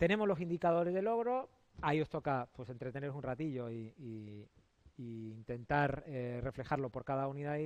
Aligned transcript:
Tenemos 0.00 0.26
los 0.26 0.40
indicadores 0.40 0.94
de 0.94 1.02
logro, 1.02 1.50
ahí 1.82 2.00
os 2.00 2.08
toca 2.08 2.48
pues 2.54 2.70
entreteneros 2.70 3.14
un 3.14 3.22
ratillo 3.22 3.70
y, 3.70 4.48
intentar 4.96 6.04
eh, 6.06 6.40
reflejarlo 6.42 6.88
por 6.88 7.04
cada 7.04 7.28
unidad 7.28 7.58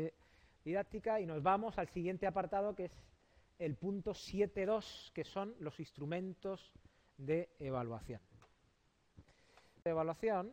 didáctica 0.64 1.20
y 1.20 1.26
nos 1.26 1.44
vamos 1.44 1.78
al 1.78 1.88
siguiente 1.88 2.26
apartado 2.26 2.74
que 2.74 2.86
es 2.86 2.92
el 3.60 3.76
punto 3.76 4.14
7.2 4.14 5.12
que 5.12 5.22
son 5.22 5.54
los 5.60 5.78
instrumentos 5.78 6.74
de 7.18 7.50
evaluación. 7.60 8.20
De 9.84 9.90
evaluación, 9.90 10.52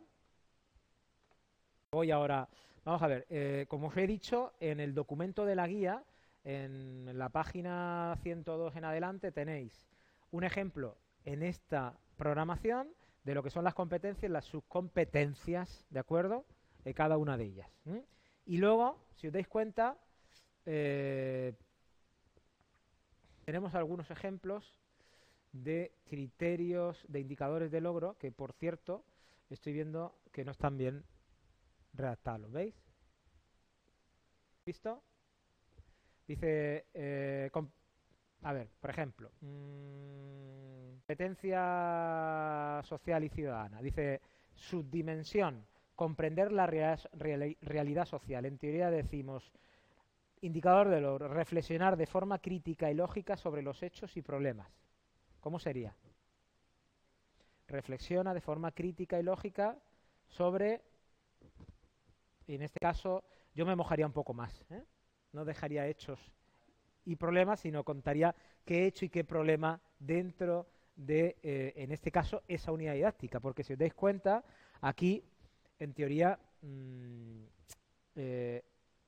voy 1.91 2.11
ahora, 2.11 2.47
vamos 2.85 3.01
a 3.01 3.07
ver, 3.07 3.25
eh, 3.27 3.65
como 3.67 3.87
os 3.87 3.97
he 3.97 4.05
dicho, 4.05 4.53
en 4.59 4.79
el 4.79 4.93
documento 4.93 5.45
de 5.45 5.55
la 5.55 5.67
guía, 5.67 6.03
en 6.43 7.17
la 7.17 7.29
página 7.29 8.19
102 8.21 8.75
en 8.75 8.85
adelante 8.85 9.31
tenéis 9.31 9.89
un 10.29 10.43
ejemplo 10.43 10.95
en 11.25 11.43
esta 11.43 11.97
programación 12.17 12.89
de 13.23 13.35
lo 13.35 13.43
que 13.43 13.49
son 13.49 13.63
las 13.63 13.73
competencias, 13.73 14.31
las 14.31 14.45
subcompetencias, 14.45 15.85
¿de 15.89 15.99
acuerdo? 15.99 16.45
De 16.83 16.93
cada 16.93 17.17
una 17.17 17.37
de 17.37 17.45
ellas. 17.45 17.69
Y 18.45 18.57
luego, 18.57 18.97
si 19.15 19.27
os 19.27 19.33
dais 19.33 19.47
cuenta, 19.47 19.97
eh, 20.65 21.53
tenemos 23.45 23.75
algunos 23.75 24.09
ejemplos 24.09 24.79
de 25.51 25.91
criterios, 26.05 27.03
de 27.07 27.19
indicadores 27.19 27.71
de 27.71 27.81
logro, 27.81 28.17
que 28.17 28.31
por 28.31 28.53
cierto, 28.53 29.03
estoy 29.49 29.73
viendo 29.73 30.15
que 30.31 30.45
no 30.45 30.51
están 30.51 30.77
bien 30.77 31.03
redactados, 31.93 32.51
¿veis? 32.51 32.73
¿Visto? 34.65 35.03
Dice, 36.27 36.85
eh, 36.93 37.51
a 38.43 38.53
ver, 38.53 38.69
por 38.79 38.89
ejemplo, 38.89 39.31
mm, 39.41 40.70
competencia 41.11 42.81
social 42.85 43.23
y 43.25 43.29
ciudadana. 43.29 43.81
Dice, 43.81 44.21
subdimensión, 44.55 45.65
comprender 45.93 46.53
la 46.53 46.65
realidad 46.65 48.05
social. 48.05 48.45
En 48.45 48.57
teoría 48.57 48.89
decimos, 48.89 49.51
indicador 50.39 50.87
de 50.87 51.01
logro, 51.01 51.27
reflexionar 51.27 51.97
de 51.97 52.05
forma 52.05 52.39
crítica 52.39 52.89
y 52.89 52.93
lógica 52.93 53.35
sobre 53.35 53.61
los 53.61 53.83
hechos 53.83 54.15
y 54.15 54.21
problemas. 54.21 54.71
¿Cómo 55.41 55.59
sería? 55.59 55.93
Reflexiona 57.67 58.33
de 58.33 58.41
forma 58.41 58.71
crítica 58.71 59.19
y 59.19 59.23
lógica 59.23 59.77
sobre, 60.29 60.81
en 62.47 62.61
este 62.61 62.79
caso 62.79 63.25
yo 63.53 63.65
me 63.65 63.75
mojaría 63.75 64.05
un 64.05 64.13
poco 64.13 64.33
más, 64.33 64.63
¿eh? 64.69 64.81
no 65.33 65.43
dejaría 65.43 65.87
hechos 65.87 66.31
y 67.03 67.17
problemas, 67.17 67.59
sino 67.59 67.83
contaría 67.83 68.33
qué 68.63 68.85
hecho 68.85 69.03
y 69.03 69.09
qué 69.09 69.25
problema 69.25 69.81
dentro 69.99 70.67
de, 70.67 70.80
eh, 71.07 71.73
en 71.75 71.91
este 71.91 72.11
caso, 72.11 72.43
esa 72.47 72.71
unidad 72.71 72.93
didáctica. 72.93 73.39
Porque 73.39 73.63
si 73.63 73.73
os 73.73 73.79
dais 73.79 73.93
cuenta, 73.93 74.43
aquí, 74.81 75.23
en 75.79 75.93
teoría, 75.93 76.39
mm, 76.61 77.43
eh, 78.15 78.63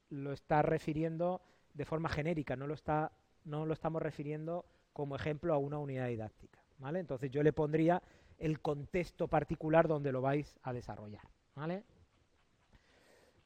lo 0.09 0.31
está 0.31 0.61
refiriendo 0.61 1.41
de 1.73 1.85
forma 1.85 2.09
genérica, 2.09 2.55
no 2.55 2.67
lo, 2.67 2.73
está, 2.73 3.11
no 3.45 3.65
lo 3.65 3.73
estamos 3.73 4.01
refiriendo 4.01 4.65
como 4.93 5.15
ejemplo 5.15 5.53
a 5.53 5.57
una 5.57 5.79
unidad 5.79 6.07
didáctica. 6.07 6.59
¿vale? 6.77 6.99
Entonces 6.99 7.31
yo 7.31 7.43
le 7.43 7.53
pondría 7.53 8.01
el 8.37 8.59
contexto 8.61 9.27
particular 9.27 9.87
donde 9.87 10.11
lo 10.11 10.21
vais 10.21 10.57
a 10.63 10.73
desarrollar. 10.73 11.27
¿vale? 11.55 11.83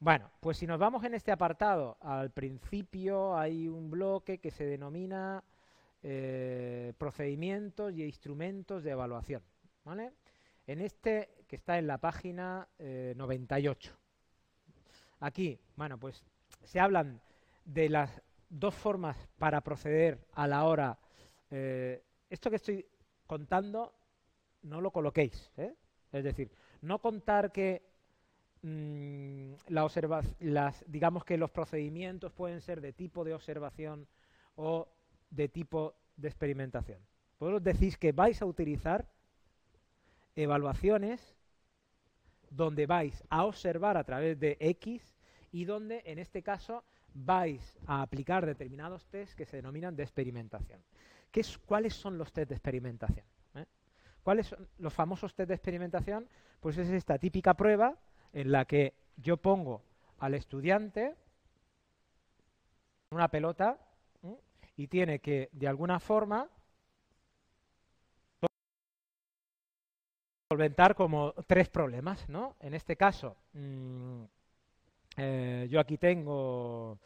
Bueno, 0.00 0.30
pues 0.40 0.58
si 0.58 0.66
nos 0.66 0.78
vamos 0.78 1.02
en 1.04 1.14
este 1.14 1.32
apartado, 1.32 1.96
al 2.00 2.30
principio 2.30 3.36
hay 3.36 3.66
un 3.66 3.90
bloque 3.90 4.38
que 4.38 4.50
se 4.50 4.64
denomina 4.64 5.42
eh, 6.02 6.92
procedimientos 6.98 7.92
y 7.94 8.04
instrumentos 8.04 8.84
de 8.84 8.90
evaluación. 8.90 9.42
¿vale? 9.84 10.12
En 10.66 10.80
este, 10.80 11.44
que 11.46 11.56
está 11.56 11.78
en 11.78 11.86
la 11.86 11.98
página 11.98 12.68
98. 12.78 13.90
Eh, 13.90 13.94
Aquí, 15.20 15.58
bueno, 15.74 15.98
pues 15.98 16.22
se 16.64 16.78
hablan 16.78 17.20
de 17.64 17.88
las 17.88 18.22
dos 18.48 18.74
formas 18.74 19.16
para 19.38 19.60
proceder 19.62 20.26
a 20.32 20.46
la 20.46 20.64
hora. 20.64 20.98
Eh, 21.50 22.02
esto 22.30 22.50
que 22.50 22.56
estoy 22.56 22.86
contando, 23.26 23.94
no 24.62 24.80
lo 24.80 24.90
coloquéis. 24.92 25.50
Es 26.12 26.24
decir, 26.24 26.50
no 26.82 27.00
contar 27.00 27.50
que 27.50 27.88
Mm, 28.62 29.52
la 29.68 29.88
las, 30.40 30.84
digamos 30.88 31.24
que 31.24 31.36
los 31.36 31.50
procedimientos 31.50 32.32
pueden 32.32 32.60
ser 32.60 32.80
de 32.80 32.92
tipo 32.92 33.24
de 33.24 33.32
observación 33.32 34.08
o 34.56 34.88
de 35.30 35.48
tipo 35.48 35.94
de 36.16 36.28
experimentación. 36.28 37.00
Vosotros 37.38 37.62
decís 37.62 37.96
que 37.96 38.12
vais 38.12 38.40
a 38.42 38.46
utilizar 38.46 39.06
evaluaciones 40.34 41.36
donde 42.50 42.86
vais 42.86 43.22
a 43.28 43.44
observar 43.44 43.96
a 43.96 44.04
través 44.04 44.38
de 44.38 44.56
X 44.60 45.16
y 45.52 45.64
donde 45.64 46.02
en 46.04 46.18
este 46.18 46.42
caso 46.42 46.84
vais 47.14 47.78
a 47.86 48.02
aplicar 48.02 48.46
determinados 48.46 49.06
test 49.06 49.34
que 49.34 49.46
se 49.46 49.56
denominan 49.56 49.96
de 49.96 50.02
experimentación. 50.02 50.82
¿Qué 51.30 51.40
es, 51.40 51.58
¿Cuáles 51.58 51.94
son 51.94 52.18
los 52.18 52.32
test 52.32 52.48
de 52.48 52.54
experimentación? 52.54 53.26
¿Eh? 53.54 53.66
¿Cuáles 54.22 54.46
son 54.46 54.68
los 54.78 54.92
famosos 54.92 55.34
test 55.34 55.48
de 55.48 55.54
experimentación? 55.54 56.28
Pues 56.60 56.78
es 56.78 56.88
esta 56.88 57.18
típica 57.18 57.54
prueba 57.54 57.98
en 58.32 58.52
la 58.52 58.64
que 58.64 58.94
yo 59.16 59.36
pongo 59.36 59.82
al 60.18 60.34
estudiante 60.34 61.14
una 63.10 63.28
pelota 63.28 63.78
y 64.78 64.86
tiene 64.86 65.18
que, 65.18 65.48
de 65.50 65.66
alguna 65.66 65.98
forma, 65.98 66.48
solventar 70.48 70.94
como 70.94 71.32
tres 71.48 71.68
problemas, 71.68 72.28
¿no? 72.28 72.54
En 72.60 72.74
este 72.74 72.96
caso, 72.96 73.36
mm, 73.54 74.22
eh, 75.16 75.66
yo 75.68 75.80
aquí 75.80 75.98
tengo, 75.98 77.00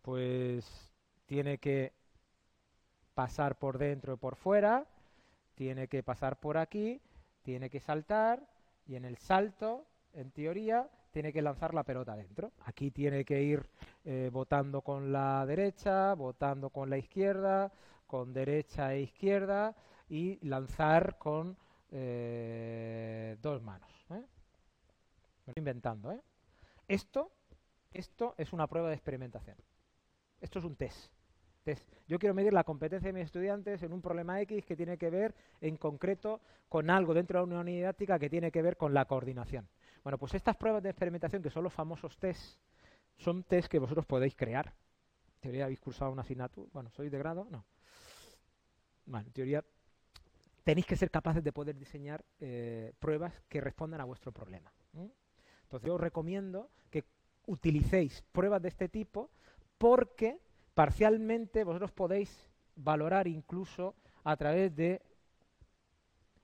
pues, 0.00 0.64
tiene 1.26 1.58
que 1.58 1.92
pasar 3.12 3.58
por 3.58 3.76
dentro 3.76 4.14
y 4.14 4.16
por 4.16 4.34
fuera, 4.34 4.86
tiene 5.56 5.88
que 5.88 6.02
pasar 6.02 6.40
por 6.40 6.56
aquí, 6.56 7.02
tiene 7.42 7.68
que 7.68 7.80
saltar, 7.80 8.42
y 8.86 8.96
en 8.96 9.04
el 9.04 9.18
salto 9.18 9.84
en 10.14 10.30
teoría, 10.30 10.88
tiene 11.10 11.32
que 11.32 11.42
lanzar 11.42 11.74
la 11.74 11.84
pelota 11.84 12.16
dentro. 12.16 12.52
Aquí 12.64 12.90
tiene 12.90 13.24
que 13.24 13.42
ir 13.42 13.68
eh, 14.04 14.30
votando 14.32 14.82
con 14.82 15.12
la 15.12 15.44
derecha, 15.46 16.14
votando 16.14 16.70
con 16.70 16.90
la 16.90 16.98
izquierda, 16.98 17.72
con 18.06 18.32
derecha 18.32 18.94
e 18.94 19.02
izquierda 19.02 19.74
y 20.08 20.38
lanzar 20.46 21.18
con 21.18 21.56
eh, 21.90 23.36
dos 23.40 23.62
manos. 23.62 23.90
¿eh? 24.10 24.24
estoy 25.38 25.54
inventando. 25.56 26.12
¿eh? 26.12 26.20
Esto, 26.88 27.32
esto 27.92 28.34
es 28.36 28.52
una 28.52 28.66
prueba 28.66 28.88
de 28.88 28.94
experimentación. 28.94 29.56
Esto 30.40 30.58
es 30.58 30.64
un 30.64 30.76
test. 30.76 31.12
Yo 32.08 32.18
quiero 32.18 32.34
medir 32.34 32.52
la 32.52 32.64
competencia 32.64 33.08
de 33.08 33.12
mis 33.12 33.26
estudiantes 33.26 33.82
en 33.82 33.92
un 33.92 34.00
problema 34.00 34.40
X 34.40 34.64
que 34.64 34.76
tiene 34.76 34.98
que 34.98 35.10
ver 35.10 35.34
en 35.60 35.76
concreto 35.76 36.40
con 36.68 36.90
algo 36.90 37.14
dentro 37.14 37.38
de 37.38 37.44
una 37.44 37.60
unidad 37.60 37.78
didáctica 37.78 38.18
que 38.18 38.30
tiene 38.30 38.50
que 38.50 38.62
ver 38.62 38.76
con 38.76 38.94
la 38.94 39.04
coordinación. 39.04 39.68
Bueno, 40.02 40.18
pues 40.18 40.34
estas 40.34 40.56
pruebas 40.56 40.82
de 40.82 40.90
experimentación, 40.90 41.42
que 41.42 41.50
son 41.50 41.64
los 41.64 41.72
famosos 41.72 42.16
test, 42.18 42.58
son 43.18 43.42
test 43.44 43.68
que 43.68 43.78
vosotros 43.78 44.06
podéis 44.06 44.34
crear. 44.34 44.72
En 45.34 45.40
teoría 45.40 45.64
habéis 45.64 45.80
cursado 45.80 46.10
una 46.10 46.22
asignatura. 46.22 46.68
Bueno, 46.72 46.90
¿sois 46.90 47.10
de 47.10 47.18
grado? 47.18 47.46
No. 47.50 47.64
Bueno, 49.06 49.26
en 49.26 49.32
teoría 49.32 49.64
tenéis 50.64 50.86
que 50.86 50.96
ser 50.96 51.10
capaces 51.10 51.42
de 51.42 51.52
poder 51.52 51.76
diseñar 51.76 52.24
eh, 52.38 52.92
pruebas 52.98 53.34
que 53.48 53.60
respondan 53.60 54.00
a 54.00 54.04
vuestro 54.04 54.32
problema. 54.32 54.72
Entonces 55.62 55.86
yo 55.86 55.94
os 55.94 56.00
recomiendo 56.00 56.70
que 56.90 57.04
utilicéis 57.46 58.22
pruebas 58.32 58.62
de 58.62 58.68
este 58.68 58.88
tipo 58.88 59.30
porque 59.78 60.38
parcialmente 60.74 61.64
vosotros 61.64 61.92
podéis 61.92 62.48
valorar 62.76 63.26
incluso 63.26 63.94
a 64.24 64.36
través 64.36 64.74
de 64.74 65.02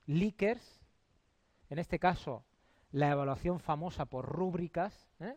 leakers, 0.07 0.81
en 1.69 1.79
este 1.79 1.99
caso 1.99 2.43
la 2.91 3.11
evaluación 3.11 3.59
famosa 3.59 4.05
por 4.05 4.25
rúbricas, 4.25 5.07
¿eh? 5.19 5.35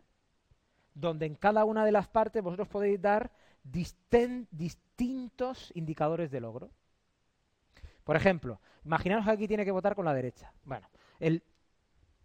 donde 0.93 1.25
en 1.25 1.35
cada 1.35 1.65
una 1.65 1.85
de 1.85 1.91
las 1.91 2.07
partes 2.07 2.43
vosotros 2.43 2.67
podéis 2.67 3.01
dar 3.01 3.31
distintos 3.63 5.71
indicadores 5.75 6.31
de 6.31 6.41
logro. 6.41 6.71
Por 8.03 8.15
ejemplo, 8.15 8.59
imaginaos 8.83 9.25
que 9.25 9.31
aquí 9.31 9.47
tiene 9.47 9.65
que 9.65 9.71
votar 9.71 9.95
con 9.95 10.05
la 10.05 10.13
derecha. 10.13 10.51
Bueno, 10.63 10.89
el 11.19 11.43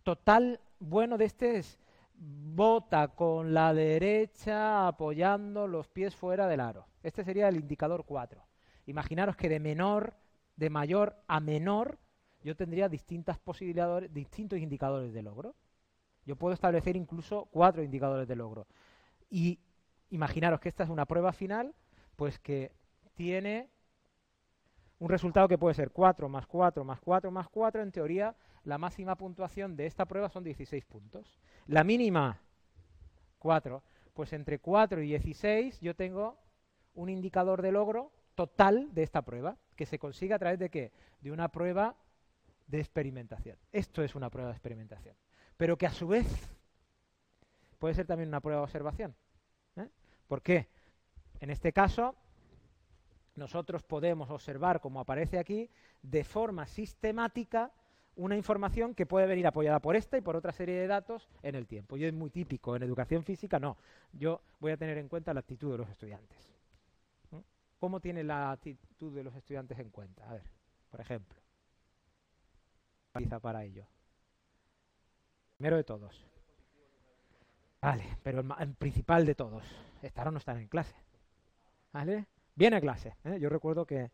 total 0.02 0.60
bueno 0.78 1.18
de 1.18 1.26
este 1.26 1.58
es 1.58 1.78
vota 2.18 3.08
con 3.08 3.52
la 3.52 3.74
derecha 3.74 4.88
apoyando 4.88 5.66
los 5.66 5.88
pies 5.88 6.14
fuera 6.14 6.46
del 6.46 6.60
aro. 6.60 6.86
Este 7.02 7.24
sería 7.24 7.48
el 7.48 7.56
indicador 7.56 8.04
4. 8.06 8.42
Imaginaros 8.86 9.36
que 9.36 9.48
de 9.48 9.60
menor, 9.60 10.16
de 10.56 10.70
mayor 10.70 11.16
a 11.26 11.40
menor, 11.40 11.98
yo 12.46 12.54
tendría 12.54 12.88
distintas 12.88 13.40
posibilidades, 13.40 14.14
distintos 14.14 14.60
indicadores 14.60 15.12
de 15.12 15.20
logro. 15.20 15.56
Yo 16.24 16.36
puedo 16.36 16.54
establecer 16.54 16.94
incluso 16.94 17.46
cuatro 17.46 17.82
indicadores 17.82 18.28
de 18.28 18.36
logro. 18.36 18.68
Y 19.28 19.58
imaginaros 20.10 20.60
que 20.60 20.68
esta 20.68 20.84
es 20.84 20.88
una 20.88 21.06
prueba 21.06 21.32
final, 21.32 21.74
pues 22.14 22.38
que 22.38 22.70
tiene 23.14 23.68
un 25.00 25.08
resultado 25.08 25.48
que 25.48 25.58
puede 25.58 25.74
ser 25.74 25.90
4 25.90 26.28
más 26.28 26.46
4 26.46 26.84
más 26.84 27.00
4 27.00 27.32
más 27.32 27.48
4. 27.48 27.82
En 27.82 27.90
teoría, 27.90 28.36
la 28.62 28.78
máxima 28.78 29.16
puntuación 29.16 29.74
de 29.74 29.86
esta 29.86 30.06
prueba 30.06 30.28
son 30.28 30.44
16 30.44 30.84
puntos. 30.84 31.40
La 31.66 31.82
mínima, 31.82 32.40
4. 33.40 33.82
Pues 34.14 34.32
entre 34.32 34.60
4 34.60 35.02
y 35.02 35.08
16 35.08 35.80
yo 35.80 35.96
tengo 35.96 36.38
un 36.94 37.08
indicador 37.08 37.60
de 37.60 37.72
logro 37.72 38.12
total 38.36 38.94
de 38.94 39.02
esta 39.02 39.22
prueba, 39.22 39.56
que 39.74 39.84
se 39.84 39.98
consigue 39.98 40.34
a 40.34 40.38
través 40.38 40.60
de 40.60 40.70
qué? 40.70 40.92
De 41.20 41.32
una 41.32 41.48
prueba 41.48 41.96
de 42.66 42.80
experimentación. 42.80 43.58
Esto 43.72 44.02
es 44.02 44.14
una 44.14 44.30
prueba 44.30 44.50
de 44.50 44.56
experimentación. 44.56 45.16
Pero 45.56 45.76
que 45.76 45.86
a 45.86 45.90
su 45.90 46.06
vez 46.06 46.26
puede 47.78 47.94
ser 47.94 48.06
también 48.06 48.28
una 48.28 48.40
prueba 48.40 48.60
de 48.60 48.64
observación. 48.64 49.14
¿eh? 49.76 49.88
¿Por 50.26 50.42
qué? 50.42 50.68
En 51.40 51.50
este 51.50 51.72
caso, 51.72 52.14
nosotros 53.34 53.82
podemos 53.82 54.30
observar, 54.30 54.80
como 54.80 55.00
aparece 55.00 55.38
aquí, 55.38 55.70
de 56.02 56.24
forma 56.24 56.66
sistemática 56.66 57.72
una 58.16 58.36
información 58.36 58.94
que 58.94 59.04
puede 59.04 59.26
venir 59.26 59.46
apoyada 59.46 59.78
por 59.78 59.94
esta 59.94 60.16
y 60.16 60.22
por 60.22 60.36
otra 60.36 60.52
serie 60.52 60.74
de 60.76 60.86
datos 60.86 61.28
en 61.42 61.54
el 61.54 61.66
tiempo. 61.66 61.98
Y 61.98 62.04
es 62.04 62.14
muy 62.14 62.30
típico. 62.30 62.74
En 62.74 62.82
educación 62.82 63.22
física 63.22 63.58
no. 63.58 63.76
Yo 64.12 64.40
voy 64.58 64.72
a 64.72 64.76
tener 64.76 64.96
en 64.96 65.08
cuenta 65.08 65.34
la 65.34 65.40
actitud 65.40 65.70
de 65.72 65.78
los 65.78 65.88
estudiantes. 65.88 66.54
¿Cómo 67.78 68.00
tiene 68.00 68.24
la 68.24 68.52
actitud 68.52 69.14
de 69.14 69.22
los 69.22 69.34
estudiantes 69.34 69.78
en 69.78 69.90
cuenta? 69.90 70.28
A 70.30 70.32
ver, 70.32 70.44
por 70.90 71.00
ejemplo. 71.00 71.45
Para 73.40 73.64
ello. 73.64 73.86
Primero 75.56 75.76
de 75.76 75.84
todos. 75.84 76.26
Vale, 77.80 78.18
pero 78.22 78.40
el, 78.40 78.74
principal 78.74 79.24
de 79.24 79.34
todos. 79.34 79.64
Estar 80.02 80.28
o 80.28 80.30
no 80.30 80.38
estar 80.38 80.56
en 80.56 80.68
clase. 80.68 80.94
¿Vale? 81.92 82.26
Viene 82.54 82.76
a 82.76 82.80
clase. 82.80 83.16
¿eh? 83.24 83.38
Yo 83.40 83.48
recuerdo 83.48 83.86
que 83.86 84.10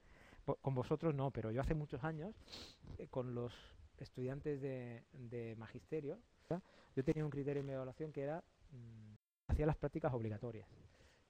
con 0.60 0.74
vosotros 0.74 1.14
no, 1.14 1.30
pero 1.30 1.50
yo 1.50 1.60
hace 1.60 1.74
muchos 1.74 2.02
años, 2.04 2.34
eh, 2.98 3.06
con 3.08 3.34
los 3.34 3.52
estudiantes 3.98 4.60
de, 4.60 5.54
magisterio, 5.56 6.18
yo 6.94 7.04
tenía 7.04 7.24
un 7.24 7.30
criterio 7.30 7.60
en 7.60 7.66
mi 7.66 7.72
evaluación 7.72 8.12
que 8.12 8.22
era, 8.22 8.42
mm, 8.70 9.14
hacía 9.46 9.64
las 9.64 9.76
prácticas 9.76 10.12
obligatorias. 10.12 10.68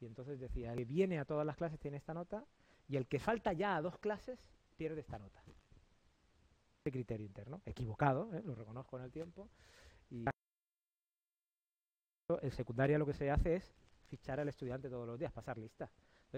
Y 0.00 0.06
entonces 0.06 0.40
decía, 0.40 0.72
el 0.72 0.78
que 0.78 0.84
viene 0.84 1.20
a 1.20 1.24
todas 1.24 1.46
las 1.46 1.56
clases 1.56 1.78
tiene 1.78 1.98
esta 1.98 2.14
nota 2.14 2.44
y 2.88 2.96
el 2.96 3.06
que 3.06 3.20
falta 3.20 3.52
ya 3.52 3.76
a 3.76 3.82
dos 3.82 3.98
clases 3.98 4.40
pierde 4.76 5.00
esta 5.00 5.18
nota. 5.18 5.40
Este 6.84 6.90
criterio 6.90 7.24
interno, 7.24 7.62
equivocado, 7.64 8.34
¿eh? 8.34 8.42
lo 8.44 8.56
reconozco 8.56 8.98
en 8.98 9.04
el 9.04 9.12
tiempo. 9.12 9.48
Y 10.10 10.24
en 12.28 12.50
secundaria 12.50 12.98
lo 12.98 13.06
que 13.06 13.14
se 13.14 13.30
hace 13.30 13.54
es 13.54 13.72
fichar 14.08 14.40
al 14.40 14.48
estudiante 14.48 14.90
todos 14.90 15.06
los 15.06 15.16
días, 15.16 15.30
pasar 15.30 15.58
lista. 15.58 15.88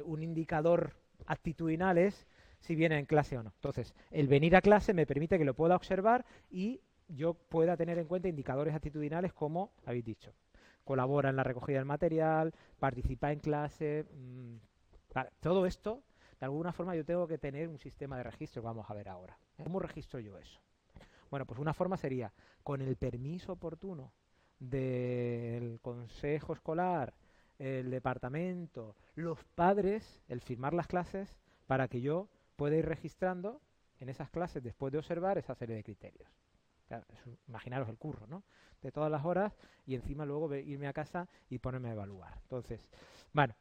Un 0.04 0.22
indicador 0.22 0.92
actitudinal 1.24 1.96
es 1.96 2.26
si 2.60 2.74
viene 2.74 2.98
en 2.98 3.06
clase 3.06 3.38
o 3.38 3.42
no. 3.42 3.52
Entonces, 3.54 3.94
el 4.10 4.28
venir 4.28 4.54
a 4.54 4.60
clase 4.60 4.92
me 4.92 5.06
permite 5.06 5.38
que 5.38 5.46
lo 5.46 5.54
pueda 5.54 5.76
observar 5.76 6.26
y 6.50 6.82
yo 7.08 7.32
pueda 7.32 7.74
tener 7.78 7.96
en 7.98 8.06
cuenta 8.06 8.28
indicadores 8.28 8.74
actitudinales 8.74 9.32
como 9.32 9.72
habéis 9.86 10.04
dicho 10.04 10.34
colabora 10.84 11.30
en 11.30 11.36
la 11.36 11.42
recogida 11.42 11.78
del 11.78 11.86
material, 11.86 12.52
participa 12.78 13.32
en 13.32 13.40
clase. 13.40 14.04
Mm, 14.12 14.56
todo 15.40 15.64
esto, 15.64 16.02
de 16.38 16.44
alguna 16.44 16.72
forma 16.72 16.94
yo 16.94 17.04
tengo 17.06 17.26
que 17.26 17.38
tener 17.38 17.68
un 17.68 17.78
sistema 17.78 18.18
de 18.18 18.24
registro 18.24 18.60
vamos 18.60 18.90
a 18.90 18.94
ver 18.94 19.08
ahora. 19.08 19.38
¿Cómo 19.62 19.78
registro 19.78 20.20
yo 20.20 20.38
eso? 20.38 20.60
Bueno, 21.30 21.46
pues 21.46 21.58
una 21.58 21.74
forma 21.74 21.96
sería 21.96 22.32
con 22.62 22.80
el 22.80 22.96
permiso 22.96 23.52
oportuno 23.52 24.12
del 24.58 25.80
consejo 25.80 26.52
escolar, 26.52 27.14
el 27.58 27.90
departamento, 27.90 28.96
los 29.14 29.42
padres, 29.54 30.22
el 30.28 30.40
firmar 30.40 30.74
las 30.74 30.86
clases 30.86 31.38
para 31.66 31.88
que 31.88 32.00
yo 32.00 32.28
pueda 32.56 32.76
ir 32.76 32.86
registrando 32.86 33.60
en 34.00 34.08
esas 34.08 34.30
clases 34.30 34.62
después 34.62 34.92
de 34.92 34.98
observar 34.98 35.38
esa 35.38 35.54
serie 35.54 35.76
de 35.76 35.84
criterios. 35.84 36.28
imaginaros 37.48 37.88
el 37.88 37.96
curro, 37.96 38.26
¿no? 38.26 38.42
de 38.84 38.92
todas 38.92 39.10
las 39.10 39.24
horas 39.24 39.56
y 39.86 39.94
encima 39.94 40.24
luego 40.24 40.54
irme 40.54 40.86
a 40.86 40.92
casa 40.92 41.26
y 41.48 41.58
ponerme 41.58 41.88
a 41.88 41.92
evaluar. 41.92 42.38
Entonces, 42.42 42.88
bueno, 43.32 43.54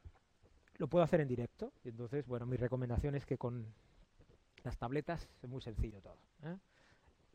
lo 0.78 0.88
puedo 0.88 1.04
hacer 1.04 1.22
en 1.22 1.28
directo. 1.28 1.72
Entonces, 1.84 2.28
bueno, 2.28 2.46
mi 2.46 2.57
recomendación 2.57 3.16
es 3.16 3.25
que 3.25 3.38
con 3.38 3.74
las 4.63 4.77
tabletas 4.77 5.30
es 5.42 5.50
muy 5.50 5.62
sencillo 5.62 6.01
todo. 6.01 6.18
¿eh? 6.44 6.57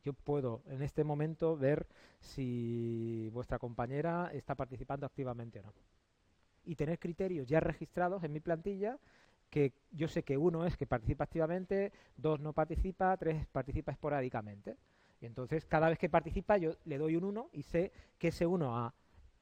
Yo 0.05 0.13
puedo 0.13 0.63
en 0.67 0.83
este 0.83 1.05
momento 1.05 1.57
ver 1.57 1.87
si 2.21 3.29
vuestra 3.33 3.59
compañera 3.59 4.31
está 4.33 4.55
participando 4.55 5.07
activamente 5.07 5.61
o 5.61 5.63
no. 5.63 5.73
Y 6.65 6.75
tener 6.77 6.99
criterios 6.99 7.47
ya 7.47 7.61
registrados 7.61 8.23
en 8.25 8.33
mi 8.33 8.41
plantilla 8.41 8.99
que 9.51 9.73
yo 9.93 10.09
sé 10.09 10.23
que 10.23 10.37
uno 10.37 10.67
es 10.67 10.77
que 10.77 10.87
participa 10.87 11.25
activamente, 11.25 11.93
dos 12.17 12.41
no 12.41 12.53
participa, 12.53 13.17
tres 13.17 13.47
participa 13.47 13.93
esporádicamente. 13.93 14.77
Y 15.21 15.27
entonces 15.27 15.65
cada 15.65 15.89
vez 15.89 15.99
que 15.99 16.09
participa 16.09 16.59
yo 16.59 16.73
le 16.85 16.99
doy 16.99 17.17
un 17.17 17.25
1 17.25 17.51
y 17.53 17.63
sé 17.63 17.93
que 18.19 18.29
ese 18.29 18.47
1 18.47 18.77
a 18.77 18.95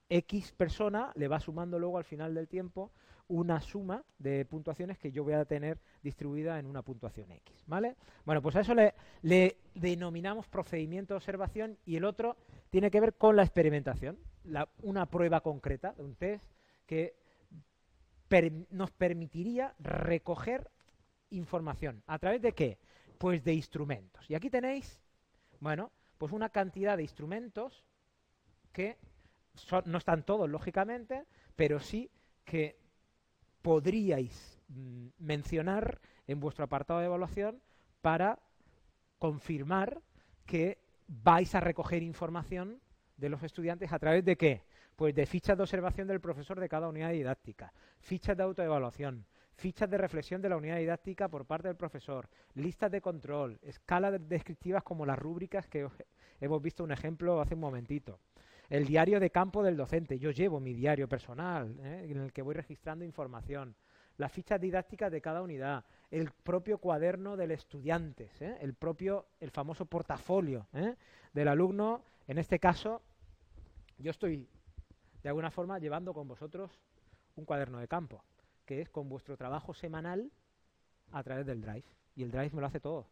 X 0.09 0.53
persona 0.53 1.13
le 1.15 1.29
va 1.29 1.41
sumando 1.41 1.79
luego 1.79 1.99
al 1.99 2.05
final 2.05 2.35
del 2.35 2.49
tiempo 2.49 2.93
una 3.29 3.61
suma 3.61 4.05
de 4.19 4.45
puntuaciones 4.45 4.99
que 4.99 5.11
yo 5.11 5.25
voy 5.25 5.33
a 5.33 5.45
tener 5.45 5.81
distribuida 6.03 6.59
en 6.61 6.67
una 6.67 6.83
puntuación 6.83 7.31
X, 7.33 7.65
¿vale? 7.67 7.97
Bueno, 8.25 8.41
pues 8.41 8.55
a 8.55 8.61
eso 8.61 8.73
le, 8.75 9.57
denominamos 9.75 10.47
procedimiento 10.47 11.15
de 11.15 11.19
observación 11.19 11.77
y 11.85 11.97
el 11.97 12.05
otro 12.05 12.37
tiene 12.71 12.91
que 12.91 13.01
ver 13.01 13.15
con 13.15 13.35
la 13.35 13.43
experimentación, 13.43 14.17
una 14.83 15.07
prueba 15.07 15.41
concreta, 15.41 15.95
un 15.99 16.15
test 16.15 16.49
que 16.87 17.17
nos 18.71 18.93
permitiría 18.93 19.75
recoger 19.81 20.71
información. 21.31 22.03
¿A 22.07 22.19
través 22.19 22.43
de 22.43 22.53
qué? 22.53 22.79
Pues 23.19 23.43
de 23.43 23.55
instrumentos. 23.55 24.31
Y 24.31 24.35
aquí 24.35 24.51
tenéis 24.51 25.01
bueno, 25.61 25.91
pues 26.19 26.33
una 26.33 26.49
cantidad 26.49 26.97
de 26.97 27.03
instrumentos 27.03 27.85
que 28.73 28.97
no 29.85 29.99
están 29.99 30.25
todos, 30.25 30.49
lógicamente, 30.49 31.25
pero 31.55 31.81
sí 31.81 32.11
que 32.45 32.79
podríais 33.63 34.61
mm, 34.69 35.09
mencionar 35.19 36.01
en 36.27 36.41
vuestro 36.41 36.65
apartado 36.65 37.01
de 37.01 37.07
evaluación 37.07 37.61
para 38.01 38.39
confirmar 39.19 40.01
que 40.45 40.79
vais 41.09 41.55
a 41.55 41.61
recoger 41.61 42.03
información 42.03 42.81
de 43.17 43.29
los 43.29 43.43
estudiantes 43.43 43.93
a 43.93 43.99
través 43.99 44.25
de 44.25 44.37
qué? 44.37 44.63
Pues 44.95 45.15
de 45.15 45.27
fichas 45.27 45.57
de 45.57 45.63
observación 45.63 46.07
del 46.07 46.21
profesor 46.21 46.61
de 46.61 46.69
cada 46.69 46.89
unidad 46.89 47.11
didáctica, 47.11 47.73
fichas 47.99 48.37
de 48.37 48.43
autoevaluación, 48.43 49.27
fichas 49.57 49.91
de 49.91 49.99
reflexión 49.99 50.41
de 50.43 50.49
la 50.49 50.57
unidad 50.57 50.79
didáctica 50.79 51.29
por 51.29 51.47
parte 51.47 51.69
del 51.69 51.77
profesor, 51.77 52.29
listas 52.55 52.91
de 52.91 53.01
control, 53.01 53.59
escalas 53.63 54.21
descriptivas 54.29 54.83
como 54.83 55.07
las 55.07 55.19
rúbricas 55.19 55.67
que 55.67 55.89
hemos 56.41 56.63
visto 56.63 56.85
un 56.85 56.93
ejemplo 56.93 57.41
hace 57.41 57.55
un 57.55 57.61
momentito. 57.61 58.21
El 58.69 58.87
diario 58.87 59.21
de 59.21 59.31
campo 59.31 59.63
del 59.63 59.77
docente, 59.77 60.19
yo 60.19 60.31
llevo 60.31 60.61
mi 60.61 60.75
diario 60.75 61.09
personal 61.09 61.77
¿eh? 61.81 62.07
en 62.09 62.19
el 62.19 62.33
que 62.33 62.43
voy 62.43 62.55
registrando 62.55 63.05
información, 63.05 63.77
las 64.17 64.33
fichas 64.33 64.61
didácticas 64.61 65.13
de 65.13 65.21
cada 65.21 65.43
unidad, 65.43 65.85
el 66.11 66.31
propio 66.31 66.79
cuaderno 66.79 67.37
del 67.37 67.51
estudiante, 67.51 68.31
¿eh? 68.41 68.57
el 68.61 68.75
propio, 68.75 69.27
el 69.41 69.51
famoso 69.51 69.87
portafolio 69.87 70.67
¿eh? 70.73 70.97
del 71.33 71.49
alumno. 71.49 72.03
En 72.27 72.39
este 72.39 72.59
caso, 72.59 73.03
yo 73.99 74.11
estoy 74.11 74.49
de 75.23 75.29
alguna 75.29 75.51
forma 75.51 75.79
llevando 75.79 76.13
con 76.15 76.27
vosotros 76.27 76.71
un 77.37 77.45
cuaderno 77.45 77.79
de 77.79 77.89
campo 77.89 78.23
que 78.67 78.83
es 78.83 78.91
con 78.91 79.09
vuestro 79.09 79.37
trabajo 79.37 79.73
semanal 79.73 80.31
a 81.13 81.23
través 81.23 81.47
del 81.47 81.63
Drive. 81.63 81.85
Y 82.17 82.25
el 82.25 82.31
Drive 82.31 82.51
me 82.53 82.61
lo 82.61 82.67
hace 82.67 82.81
todo, 82.81 83.07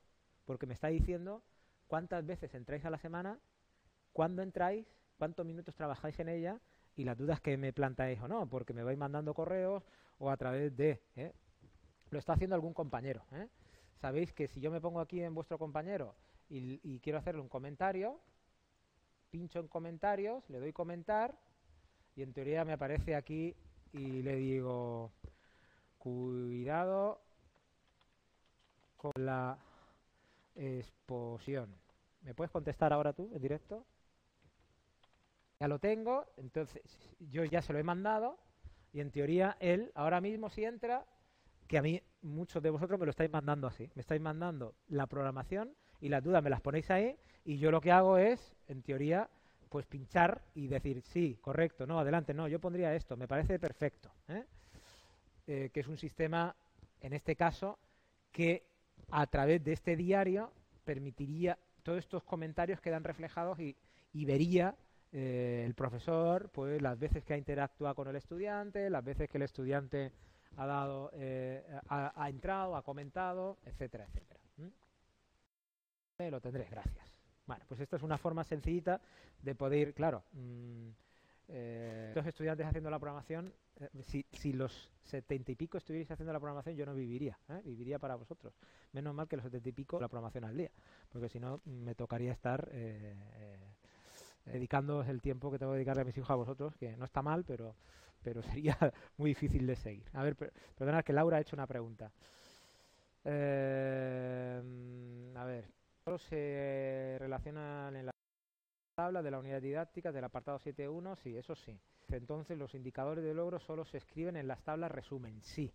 porque 0.44 0.66
me 0.66 0.74
está 0.74 0.88
diciendo 0.88 1.42
cuántas 1.86 2.26
veces 2.26 2.54
entráis 2.54 2.84
a 2.84 2.90
la 2.90 2.98
semana, 2.98 3.38
cuándo 4.12 4.42
entráis, 4.42 4.86
cuántos 5.18 5.46
minutos 5.46 5.74
trabajáis 5.74 6.18
en 6.20 6.28
ella 6.28 6.60
y 6.96 7.04
las 7.04 7.16
dudas 7.16 7.40
que 7.40 7.56
me 7.56 7.72
plantáis 7.72 8.20
o 8.20 8.28
no, 8.28 8.48
porque 8.48 8.72
me 8.72 8.82
vais 8.82 8.98
mandando 8.98 9.34
correos 9.34 9.82
o 10.18 10.30
a 10.30 10.36
través 10.36 10.76
de... 10.76 11.02
¿eh? 11.16 11.32
Lo 12.10 12.18
está 12.18 12.34
haciendo 12.34 12.54
algún 12.54 12.74
compañero. 12.74 13.24
¿eh? 13.32 13.48
Sabéis 14.00 14.32
que 14.32 14.46
si 14.46 14.60
yo 14.60 14.70
me 14.70 14.80
pongo 14.80 15.00
aquí 15.00 15.20
en 15.22 15.34
vuestro 15.34 15.58
compañero 15.58 16.14
y, 16.48 16.80
y 16.82 17.00
quiero 17.00 17.18
hacerle 17.18 17.40
un 17.40 17.48
comentario, 17.48 18.20
pincho 19.30 19.58
en 19.58 19.68
comentarios, 19.68 20.48
le 20.48 20.60
doy 20.60 20.72
comentar 20.72 21.36
y 22.14 22.22
en 22.22 22.32
teoría 22.32 22.64
me 22.64 22.72
aparece 22.72 23.16
aquí 23.16 23.56
y 23.92 24.22
le 24.22 24.36
digo 24.36 25.12
Cuidado 26.04 27.18
con 28.98 29.12
la 29.16 29.56
exposición. 30.54 31.74
¿Me 32.20 32.34
puedes 32.34 32.50
contestar 32.50 32.92
ahora 32.92 33.14
tú 33.14 33.30
en 33.34 33.40
directo? 33.40 33.86
Ya 35.64 35.68
lo 35.68 35.78
tengo, 35.78 36.26
entonces 36.36 36.82
yo 37.18 37.42
ya 37.42 37.62
se 37.62 37.72
lo 37.72 37.78
he 37.78 37.82
mandado 37.82 38.36
y 38.92 39.00
en 39.00 39.10
teoría 39.10 39.56
él 39.60 39.90
ahora 39.94 40.20
mismo 40.20 40.50
si 40.50 40.62
entra, 40.62 41.06
que 41.66 41.78
a 41.78 41.82
mí 41.82 42.02
muchos 42.20 42.62
de 42.62 42.68
vosotros 42.68 43.00
me 43.00 43.06
lo 43.06 43.10
estáis 43.10 43.30
mandando 43.32 43.66
así, 43.66 43.90
me 43.94 44.02
estáis 44.02 44.20
mandando 44.20 44.74
la 44.88 45.06
programación 45.06 45.74
y 46.02 46.10
las 46.10 46.22
dudas 46.22 46.42
me 46.42 46.50
las 46.50 46.60
ponéis 46.60 46.90
ahí 46.90 47.16
y 47.46 47.56
yo 47.56 47.70
lo 47.70 47.80
que 47.80 47.92
hago 47.92 48.18
es, 48.18 48.54
en 48.68 48.82
teoría, 48.82 49.30
pues 49.70 49.86
pinchar 49.86 50.42
y 50.54 50.66
decir 50.66 51.00
sí, 51.00 51.38
correcto, 51.40 51.86
no, 51.86 51.98
adelante, 51.98 52.34
no, 52.34 52.46
yo 52.46 52.60
pondría 52.60 52.94
esto, 52.94 53.16
me 53.16 53.26
parece 53.26 53.58
perfecto. 53.58 54.12
¿eh? 54.28 54.44
Eh, 55.46 55.70
que 55.72 55.80
es 55.80 55.88
un 55.88 55.96
sistema, 55.96 56.54
en 57.00 57.14
este 57.14 57.36
caso, 57.36 57.78
que 58.30 58.66
a 59.10 59.26
través 59.28 59.64
de 59.64 59.72
este 59.72 59.96
diario 59.96 60.52
permitiría, 60.84 61.58
todos 61.82 62.00
estos 62.00 62.22
comentarios 62.22 62.82
quedan 62.82 63.02
reflejados 63.02 63.58
y, 63.60 63.74
vería 64.12 64.76
eh, 65.16 65.62
el 65.64 65.74
profesor 65.74 66.50
pues 66.50 66.82
las 66.82 66.98
veces 66.98 67.24
que 67.24 67.34
ha 67.34 67.38
interactuado 67.38 67.94
con 67.94 68.08
el 68.08 68.16
estudiante, 68.16 68.90
las 68.90 69.04
veces 69.04 69.30
que 69.30 69.38
el 69.38 69.44
estudiante 69.44 70.10
ha 70.56 70.66
dado, 70.66 71.10
eh, 71.14 71.64
ha, 71.88 72.28
entrado, 72.28 72.74
ha 72.76 72.82
comentado, 72.82 73.58
etcétera, 73.64 74.06
etcétera. 74.06 74.40
Lo 76.30 76.40
tendré, 76.40 76.66
gracias. 76.70 77.12
Bueno, 77.46 77.64
pues 77.68 77.80
esta 77.80 77.96
es 77.96 78.02
una 78.02 78.18
forma 78.18 78.44
sencillita 78.44 79.00
de 79.42 79.54
poder, 79.54 79.94
claro, 79.94 80.24
mm, 80.32 80.88
eh, 81.48 82.12
los 82.14 82.26
estudiantes 82.26 82.66
haciendo 82.66 82.90
la 82.90 82.98
programación, 82.98 83.52
eh, 83.80 84.24
si, 84.32 84.52
los 84.52 84.90
setenta 85.02 85.52
y 85.52 85.54
pico 85.54 85.76
estuvierais 85.78 86.10
haciendo 86.10 86.32
la 86.32 86.40
programación, 86.40 86.76
yo 86.76 86.86
no 86.86 86.94
viviría, 86.94 87.38
¿eh? 87.48 87.60
viviría 87.64 87.98
para 87.98 88.16
vosotros. 88.16 88.54
Menos 88.92 89.14
mal 89.14 89.28
que 89.28 89.36
los 89.36 89.44
setenta 89.44 89.68
y 89.68 89.72
pico 89.72 90.00
la 90.00 90.08
programación 90.08 90.44
al 90.44 90.56
día, 90.56 90.70
porque 91.10 91.28
si 91.28 91.38
no 91.38 91.60
me 91.66 91.94
tocaría 91.94 92.32
estar 92.32 92.68
dedicando 94.44 95.02
el 95.02 95.20
tiempo 95.20 95.50
que 95.50 95.58
tengo 95.58 95.72
que 95.72 95.78
dedicarle 95.78 96.02
a 96.02 96.04
mis 96.04 96.16
hijos 96.16 96.30
a 96.30 96.34
vosotros, 96.34 96.76
que 96.76 96.96
no 96.96 97.04
está 97.04 97.22
mal, 97.22 97.44
pero, 97.44 97.76
pero 98.22 98.42
sería 98.54 98.76
muy 99.16 99.30
difícil 99.30 99.66
de 99.66 99.76
seguir. 99.76 100.08
A 100.12 100.22
ver, 100.22 100.36
perdonad 100.36 101.04
que 101.04 101.12
Laura 101.12 101.38
ha 101.38 101.40
hecho 101.40 101.56
una 101.56 101.66
pregunta. 101.66 102.12
a 103.24 103.30
ver, 105.44 105.68
solo 106.04 106.18
se 106.18 107.16
relacionan 107.18 107.96
en 107.96 108.06
la 108.06 108.12
tabla 108.94 109.22
de 109.22 109.30
la 109.30 109.38
unidad 109.38 109.60
didáctica 109.60 110.12
del 110.12 110.24
apartado 110.24 110.58
7.1, 110.58 111.16
sí, 111.16 111.36
eso 111.36 111.54
sí. 111.54 111.78
Entonces 112.08 112.56
los 112.58 112.74
indicadores 112.74 113.24
de 113.24 113.34
logro 113.34 113.58
solo 113.58 113.84
se 113.84 113.98
escriben 113.98 114.36
en 114.36 114.46
las 114.46 114.62
tablas 114.62 114.92
resumen, 114.92 115.42
sí. 115.42 115.72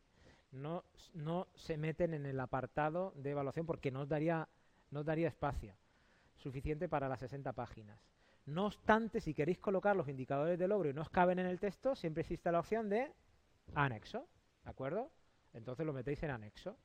No, 0.51 0.83
no 1.13 1.47
se 1.53 1.77
meten 1.77 2.13
en 2.13 2.25
el 2.25 2.39
apartado 2.39 3.13
de 3.15 3.31
evaluación 3.31 3.65
porque 3.65 3.91
nos 3.91 4.07
daría, 4.07 4.47
nos 4.89 5.05
daría 5.05 5.27
espacio 5.27 5.75
suficiente 6.37 6.87
para 6.87 7.09
las 7.09 7.19
60 7.19 7.53
páginas. 7.53 7.99
No 8.49 8.65
obstante, 8.65 9.21
si 9.21 9.33
queréis 9.33 9.59
colocar 9.59 9.95
los 9.95 10.07
indicadores 10.07 10.57
de 10.57 10.67
logro 10.67 10.89
y 10.89 10.93
no 10.93 11.01
os 11.01 11.09
caben 11.09 11.37
en 11.37 11.45
el 11.45 11.59
texto, 11.59 11.95
siempre 11.95 12.21
existe 12.21 12.51
la 12.51 12.59
opción 12.59 12.89
de 12.89 13.11
anexo, 13.75 14.27
¿de 14.63 14.69
acuerdo? 14.71 15.11
Entonces 15.53 15.85
lo 15.85 15.93
metéis 15.93 16.23
en 16.23 16.31
anexo. 16.31 16.75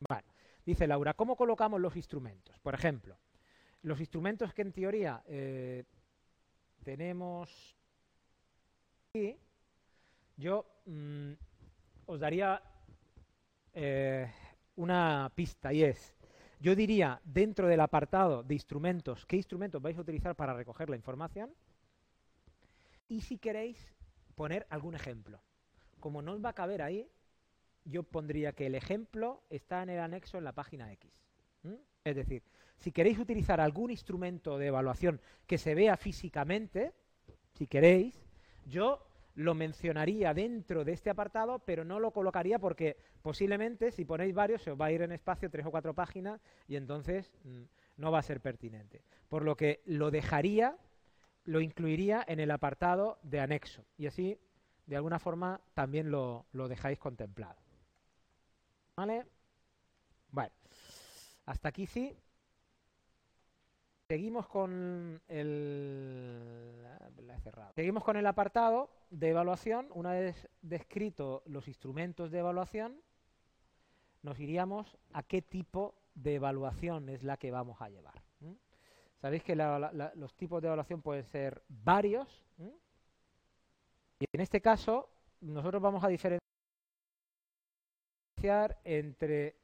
Vale. 0.00 0.26
Dice 0.64 0.86
Laura, 0.86 1.12
¿cómo 1.14 1.36
colocamos 1.36 1.80
los 1.80 1.96
instrumentos? 1.96 2.58
Por 2.60 2.74
ejemplo, 2.74 3.18
los 3.82 4.00
instrumentos 4.00 4.54
que 4.54 4.62
en 4.62 4.72
teoría 4.72 5.22
eh, 5.26 5.84
tenemos 6.82 7.76
aquí, 9.10 9.36
yo 10.36 10.64
mm, 10.86 11.32
os 12.06 12.20
daría 12.20 12.62
eh, 13.74 14.32
una 14.76 15.30
pista 15.34 15.72
y 15.72 15.84
es, 15.84 16.14
yo 16.62 16.76
diría 16.76 17.20
dentro 17.24 17.66
del 17.66 17.80
apartado 17.80 18.44
de 18.44 18.54
instrumentos, 18.54 19.26
qué 19.26 19.36
instrumentos 19.36 19.82
vais 19.82 19.98
a 19.98 20.00
utilizar 20.00 20.36
para 20.36 20.54
recoger 20.54 20.88
la 20.88 20.94
información 20.94 21.50
y 23.08 23.20
si 23.22 23.36
queréis 23.36 23.76
poner 24.36 24.64
algún 24.70 24.94
ejemplo. 24.94 25.40
Como 25.98 26.22
no 26.22 26.32
os 26.32 26.44
va 26.44 26.50
a 26.50 26.54
caber 26.54 26.80
ahí, 26.80 27.10
yo 27.84 28.04
pondría 28.04 28.52
que 28.52 28.66
el 28.66 28.76
ejemplo 28.76 29.42
está 29.50 29.82
en 29.82 29.90
el 29.90 29.98
anexo 29.98 30.38
en 30.38 30.44
la 30.44 30.52
página 30.52 30.92
X. 30.92 31.10
Es 32.04 32.14
decir, 32.14 32.44
si 32.78 32.92
queréis 32.92 33.18
utilizar 33.18 33.60
algún 33.60 33.90
instrumento 33.90 34.56
de 34.56 34.68
evaluación 34.68 35.20
que 35.48 35.58
se 35.58 35.74
vea 35.74 35.96
físicamente, 35.96 36.92
si 37.54 37.66
queréis, 37.66 38.24
yo 38.66 39.04
lo 39.34 39.54
mencionaría 39.54 40.34
dentro 40.34 40.84
de 40.84 40.92
este 40.92 41.10
apartado, 41.10 41.58
pero 41.60 41.84
no 41.84 42.00
lo 42.00 42.10
colocaría 42.10 42.58
porque 42.58 42.96
posiblemente 43.22 43.90
si 43.90 44.04
ponéis 44.04 44.34
varios 44.34 44.62
se 44.62 44.70
os 44.70 44.80
va 44.80 44.86
a 44.86 44.92
ir 44.92 45.02
en 45.02 45.12
espacio 45.12 45.50
tres 45.50 45.66
o 45.66 45.70
cuatro 45.70 45.94
páginas 45.94 46.40
y 46.68 46.76
entonces 46.76 47.32
mm, 47.44 47.62
no 47.96 48.12
va 48.12 48.18
a 48.18 48.22
ser 48.22 48.40
pertinente. 48.40 49.02
Por 49.28 49.44
lo 49.44 49.56
que 49.56 49.82
lo 49.86 50.10
dejaría, 50.10 50.76
lo 51.44 51.60
incluiría 51.60 52.24
en 52.26 52.40
el 52.40 52.50
apartado 52.50 53.18
de 53.22 53.40
anexo 53.40 53.84
y 53.96 54.06
así 54.06 54.38
de 54.86 54.96
alguna 54.96 55.18
forma 55.18 55.60
también 55.74 56.10
lo, 56.10 56.46
lo 56.52 56.68
dejáis 56.68 56.98
contemplado. 56.98 57.60
¿Vale? 58.96 59.24
Bueno, 60.30 60.52
hasta 61.46 61.68
aquí 61.68 61.86
sí. 61.86 62.16
Seguimos 64.12 64.46
con 64.46 65.22
el 65.26 66.86
Seguimos 67.74 68.04
con 68.04 68.18
el 68.18 68.26
apartado 68.26 68.90
de 69.08 69.30
evaluación. 69.30 69.88
Una 69.94 70.12
vez 70.12 70.50
descrito 70.60 71.42
los 71.46 71.66
instrumentos 71.66 72.30
de 72.30 72.40
evaluación, 72.40 73.00
nos 74.20 74.38
iríamos 74.38 74.98
a 75.14 75.22
qué 75.22 75.40
tipo 75.40 75.94
de 76.14 76.34
evaluación 76.34 77.08
es 77.08 77.22
la 77.22 77.38
que 77.38 77.50
vamos 77.50 77.80
a 77.80 77.88
llevar. 77.88 78.22
Sabéis 79.22 79.44
que 79.44 79.56
los 79.56 80.36
tipos 80.36 80.60
de 80.60 80.68
evaluación 80.68 81.00
pueden 81.00 81.24
ser 81.24 81.62
varios. 81.68 82.44
Y 82.58 84.26
en 84.30 84.40
este 84.42 84.60
caso, 84.60 85.08
nosotros 85.40 85.80
vamos 85.80 86.04
a 86.04 86.08
diferenciar 86.08 86.38
entre 88.84 89.56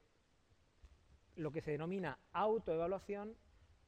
lo 1.35 1.51
que 1.51 1.61
se 1.61 1.69
denomina 1.69 2.17
autoevaluación 2.33 3.37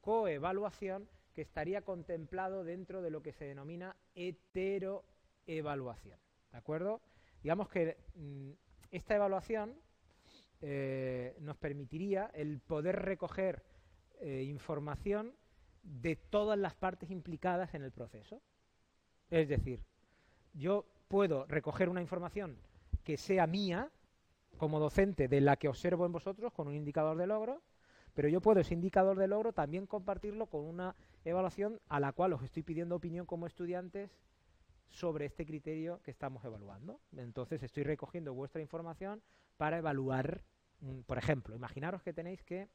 coevaluación 0.02 1.08
que 1.34 1.40
estaría 1.40 1.80
contemplado 1.80 2.64
dentro 2.64 3.00
de 3.00 3.10
lo 3.10 3.22
que 3.22 3.32
se 3.32 3.46
denomina 3.46 3.96
heteroevaluación. 4.14 6.18
¿De 6.50 6.58
acuerdo? 6.58 7.00
Digamos 7.42 7.70
que 7.70 7.96
mm, 8.14 8.50
esta 8.90 9.14
evaluación 9.14 9.74
eh, 10.60 11.34
nos 11.40 11.56
permitiría 11.56 12.30
el 12.34 12.60
poder 12.60 12.96
recoger 12.96 13.62
eh, 14.20 14.42
información 14.42 15.34
de 15.82 16.16
todas 16.16 16.58
las 16.58 16.74
partes 16.74 17.10
implicadas 17.10 17.74
en 17.74 17.82
el 17.82 17.90
proceso. 17.90 18.42
Es 19.30 19.48
decir, 19.48 19.82
yo 20.52 20.84
puedo 21.08 21.46
recoger 21.46 21.88
una 21.88 22.02
información 22.02 22.58
que 23.02 23.16
sea 23.16 23.46
mía, 23.46 23.90
como 24.58 24.78
docente, 24.78 25.26
de 25.26 25.40
la 25.40 25.56
que 25.56 25.68
observo 25.68 26.06
en 26.06 26.12
vosotros 26.12 26.52
con 26.52 26.68
un 26.68 26.74
indicador 26.74 27.16
de 27.16 27.26
logro, 27.26 27.62
pero 28.14 28.28
yo 28.28 28.40
puedo 28.40 28.60
ese 28.60 28.74
indicador 28.74 29.18
de 29.18 29.26
logro 29.26 29.52
también 29.52 29.86
compartirlo 29.86 30.46
con 30.46 30.64
una 30.64 30.94
evaluación 31.24 31.80
a 31.88 32.00
la 32.00 32.12
cual 32.12 32.32
os 32.34 32.42
estoy 32.42 32.62
pidiendo 32.62 32.96
opinión 32.96 33.26
como 33.26 33.46
estudiantes 33.46 34.10
sobre 34.90 35.24
este 35.24 35.46
criterio 35.46 36.00
que 36.02 36.10
estamos 36.10 36.44
evaluando. 36.44 37.00
Entonces 37.16 37.62
estoy 37.62 37.82
recogiendo 37.84 38.34
vuestra 38.34 38.60
información 38.60 39.22
para 39.56 39.78
evaluar, 39.78 40.42
mm, 40.80 41.00
por 41.00 41.18
ejemplo, 41.18 41.54
imaginaros 41.54 42.02
que 42.02 42.12
tenéis 42.12 42.42
que 42.42 42.68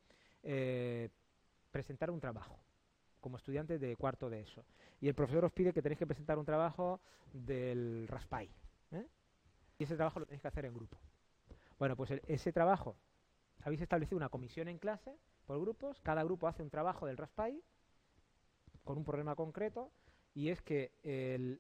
eh, 0.43 1.09
presentar 1.71 2.09
un 2.09 2.19
trabajo 2.19 2.57
como 3.19 3.37
estudiantes 3.37 3.79
de 3.81 3.95
cuarto 3.95 4.29
de 4.29 4.41
eso. 4.41 4.65
Y 5.01 5.07
el 5.07 5.13
profesor 5.13 5.45
os 5.45 5.51
pide 5.51 5.73
que 5.73 5.81
tenéis 5.81 5.99
que 5.99 6.07
presentar 6.07 6.37
un 6.37 6.45
trabajo 6.45 7.01
del 7.33 8.07
Raspai. 8.07 8.49
¿eh? 8.91 9.05
Y 9.77 9.83
ese 9.83 9.95
trabajo 9.95 10.19
lo 10.19 10.25
tenéis 10.25 10.41
que 10.41 10.47
hacer 10.47 10.65
en 10.65 10.73
grupo. 10.73 10.97
Bueno, 11.77 11.95
pues 11.95 12.11
ese 12.27 12.51
trabajo 12.51 12.95
habéis 13.67 13.81
establecido 13.81 14.15
una 14.15 14.29
comisión 14.29 14.69
en 14.69 14.77
clase 14.77 15.13
por 15.45 15.59
grupos, 15.59 15.99
cada 15.99 16.23
grupo 16.23 16.47
hace 16.47 16.63
un 16.63 16.69
trabajo 16.69 17.05
del 17.05 17.17
Raspai 17.17 17.61
con 18.85 18.97
un 18.97 19.03
problema 19.03 19.35
concreto 19.35 19.91
y 20.33 20.49
es 20.49 20.61
que 20.61 20.93
el, 21.03 21.59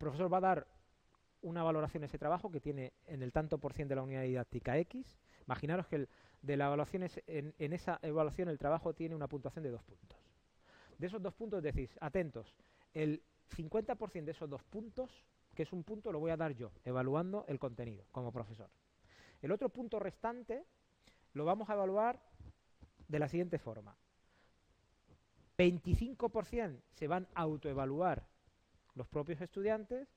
profesor 0.00 0.32
va 0.32 0.38
a 0.38 0.40
dar 0.40 0.66
una 1.42 1.62
valoración 1.62 2.02
a 2.02 2.06
ese 2.06 2.18
trabajo 2.18 2.50
que 2.50 2.60
tiene 2.60 2.92
en 3.06 3.22
el 3.22 3.30
tanto 3.30 3.58
por 3.58 3.72
ciento 3.72 3.92
de 3.92 3.96
la 3.96 4.02
unidad 4.02 4.22
didáctica 4.22 4.78
X. 4.78 5.20
Imaginaros 5.46 5.86
que 5.86 6.08
de 6.42 6.56
la 6.56 6.66
evaluación 6.66 7.04
en, 7.04 7.54
en, 7.56 7.72
esa 7.72 8.00
evaluación 8.02 8.48
el 8.48 8.58
trabajo 8.58 8.92
tiene 8.92 9.14
una 9.14 9.28
puntuación 9.28 9.62
de 9.62 9.70
dos 9.70 9.84
puntos. 9.84 10.18
De 10.98 11.06
esos 11.06 11.22
dos 11.22 11.34
puntos 11.34 11.62
decís, 11.62 11.96
atentos, 12.00 12.52
el 12.94 13.22
50% 13.56 14.24
de 14.24 14.32
esos 14.32 14.50
dos 14.50 14.64
puntos, 14.64 15.24
que 15.54 15.62
es 15.62 15.72
un 15.72 15.84
punto, 15.84 16.10
lo 16.10 16.18
voy 16.18 16.32
a 16.32 16.36
dar 16.36 16.52
yo, 16.52 16.72
evaluando 16.84 17.44
el 17.46 17.60
contenido 17.60 18.06
como 18.10 18.32
profesor. 18.32 18.70
El 19.42 19.52
otro 19.52 19.68
punto 19.70 19.98
restante 19.98 20.66
lo 21.32 21.44
vamos 21.44 21.70
a 21.70 21.74
evaluar 21.74 22.20
de 23.08 23.18
la 23.18 23.28
siguiente 23.28 23.58
forma. 23.58 23.96
25% 25.58 26.80
se 26.92 27.06
van 27.06 27.28
a 27.34 27.42
autoevaluar 27.42 28.26
los 28.94 29.06
propios 29.08 29.40
estudiantes 29.40 30.08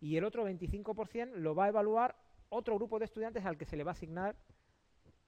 y 0.00 0.16
el 0.16 0.24
otro 0.24 0.48
25% 0.48 1.34
lo 1.34 1.54
va 1.54 1.66
a 1.66 1.68
evaluar 1.68 2.16
otro 2.48 2.76
grupo 2.76 2.98
de 2.98 3.04
estudiantes 3.04 3.44
al 3.44 3.58
que 3.58 3.64
se 3.64 3.76
le 3.76 3.84
va 3.84 3.90
a 3.90 3.92
asignar 3.92 4.36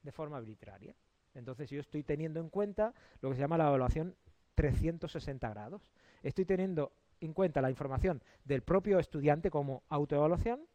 de 0.02 0.12
forma 0.12 0.36
arbitraria. 0.36 0.94
Entonces 1.34 1.70
yo 1.70 1.80
estoy 1.80 2.02
teniendo 2.02 2.40
en 2.40 2.48
cuenta 2.48 2.94
lo 3.20 3.28
que 3.28 3.36
se 3.36 3.40
llama 3.40 3.58
la 3.58 3.68
evaluación 3.68 4.16
360 4.54 5.48
grados. 5.50 5.82
Estoy 6.22 6.44
teniendo 6.44 6.92
en 7.20 7.32
cuenta 7.32 7.60
la 7.60 7.70
información 7.70 8.22
del 8.44 8.62
propio 8.62 8.98
estudiante 8.98 9.50
como 9.50 9.82
autoevaluación, 9.88 10.66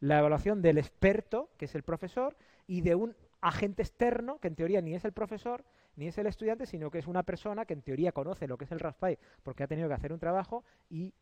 la 0.00 0.18
evaluación 0.18 0.62
del 0.62 0.78
experto, 0.78 1.50
que 1.56 1.66
es 1.66 1.74
el 1.74 1.82
profesor, 1.82 2.36
y 2.66 2.80
de 2.80 2.94
un 2.94 3.14
agente 3.40 3.82
externo, 3.82 4.38
que 4.38 4.48
en 4.48 4.56
teoría 4.56 4.80
ni 4.80 4.94
es 4.94 5.04
el 5.04 5.12
profesor, 5.12 5.64
ni 5.96 6.06
es 6.06 6.18
el 6.18 6.26
estudiante, 6.26 6.66
sino 6.66 6.90
que 6.90 6.98
es 6.98 7.06
una 7.06 7.22
persona 7.22 7.64
que 7.64 7.74
en 7.74 7.82
teoría 7.82 8.12
conoce 8.12 8.46
lo 8.46 8.58
que 8.58 8.64
es 8.64 8.72
el 8.72 8.80
RASPAI 8.80 9.18
porque 9.42 9.62
ha 9.62 9.66
tenido 9.66 9.88
que 9.88 9.94
hacer 9.94 10.12
un 10.12 10.18
trabajo 10.18 10.64
y 10.88 11.14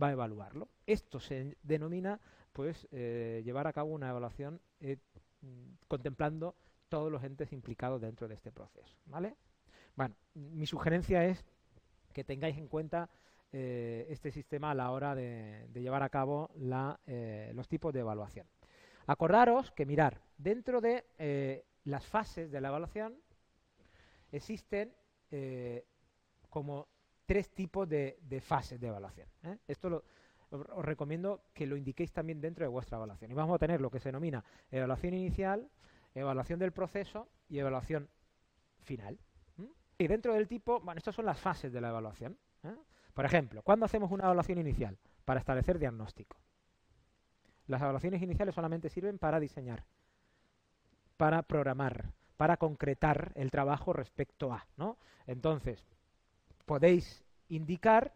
va 0.00 0.08
a 0.08 0.12
evaluarlo. 0.12 0.68
Esto 0.86 1.20
se 1.20 1.56
denomina 1.62 2.20
pues 2.52 2.86
eh, 2.92 3.42
llevar 3.44 3.66
a 3.66 3.72
cabo 3.72 3.92
una 3.92 4.10
evaluación 4.10 4.60
eh, 4.80 4.98
contemplando 5.88 6.54
todos 6.88 7.10
los 7.10 7.22
entes 7.24 7.52
implicados 7.52 8.00
dentro 8.00 8.28
de 8.28 8.34
este 8.34 8.52
proceso. 8.52 8.96
¿vale? 9.06 9.36
Bueno, 9.96 10.14
mi 10.34 10.66
sugerencia 10.66 11.24
es 11.24 11.44
que 12.12 12.24
tengáis 12.24 12.56
en 12.56 12.68
cuenta 12.68 13.08
eh, 13.52 14.06
este 14.08 14.30
sistema 14.30 14.70
a 14.70 14.74
la 14.74 14.90
hora 14.90 15.14
de, 15.14 15.68
llevar 15.74 16.02
a 16.02 16.08
cabo 16.08 16.50
los 16.56 17.68
tipos 17.68 17.92
de 17.92 18.00
evaluación. 18.00 18.46
Acordaros 19.06 19.70
que 19.72 19.86
mirar, 19.86 20.20
dentro 20.38 20.80
de 20.80 21.04
eh, 21.18 21.64
las 21.84 22.06
fases 22.06 22.50
de 22.50 22.60
la 22.60 22.68
evaluación 22.68 23.14
existen 24.32 24.92
como 26.48 26.86
tres 27.26 27.50
tipos 27.50 27.88
de, 27.88 28.40
fases 28.40 28.80
de 28.80 28.86
evaluación. 28.86 29.28
Esto 29.66 29.90
lo, 29.90 30.04
os 30.50 30.84
recomiendo 30.84 31.44
que 31.52 31.66
lo 31.66 31.76
indiquéis 31.76 32.12
también 32.12 32.40
dentro 32.40 32.64
de 32.64 32.68
vuestra 32.68 32.96
evaluación. 32.96 33.30
Y 33.30 33.34
vamos 33.34 33.54
a 33.54 33.58
tener 33.58 33.80
lo 33.80 33.90
que 33.90 33.98
se 33.98 34.08
denomina 34.08 34.44
evaluación 34.70 35.14
inicial, 35.14 35.68
evaluación 36.14 36.58
del 36.58 36.72
proceso 36.72 37.28
y 37.48 37.58
evaluación 37.58 38.08
final. 38.82 39.18
Y 39.96 40.08
dentro 40.08 40.34
del 40.34 40.48
tipo, 40.48 40.80
bueno, 40.80 40.98
estas 40.98 41.14
son 41.14 41.24
las 41.24 41.38
fases 41.38 41.72
de 41.72 41.80
la 41.80 41.88
evaluación. 41.88 42.36
¿eh? 42.64 42.74
Por 43.14 43.24
ejemplo, 43.24 43.62
¿cuándo 43.62 43.86
hacemos 43.86 44.10
una 44.10 44.24
evaluación 44.24 44.58
inicial? 44.58 44.98
Para 45.24 45.38
establecer 45.40 45.78
diagnóstico. 45.78 46.36
Las 47.66 47.80
evaluaciones 47.80 48.22
iniciales 48.22 48.54
solamente 48.54 48.88
sirven 48.88 49.18
para 49.18 49.40
diseñar, 49.40 49.84
para 51.16 51.42
programar, 51.42 52.12
para 52.36 52.56
concretar 52.56 53.32
el 53.36 53.50
trabajo 53.50 53.92
respecto 53.92 54.52
a, 54.52 54.66
¿no? 54.76 54.98
Entonces, 55.26 55.82
podéis 56.66 57.24
indicar, 57.48 58.12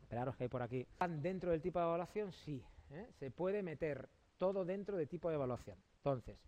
esperaros 0.00 0.36
que 0.36 0.44
hay 0.44 0.48
por 0.48 0.62
aquí, 0.62 0.86
dentro 1.20 1.50
del 1.50 1.62
tipo 1.62 1.78
de 1.78 1.84
evaluación, 1.84 2.32
sí, 2.32 2.64
¿eh? 2.90 3.06
se 3.18 3.30
puede 3.30 3.62
meter 3.62 4.08
todo 4.38 4.64
dentro 4.64 4.96
de 4.96 5.06
tipo 5.06 5.28
de 5.28 5.36
evaluación. 5.36 5.76
Entonces, 5.98 6.38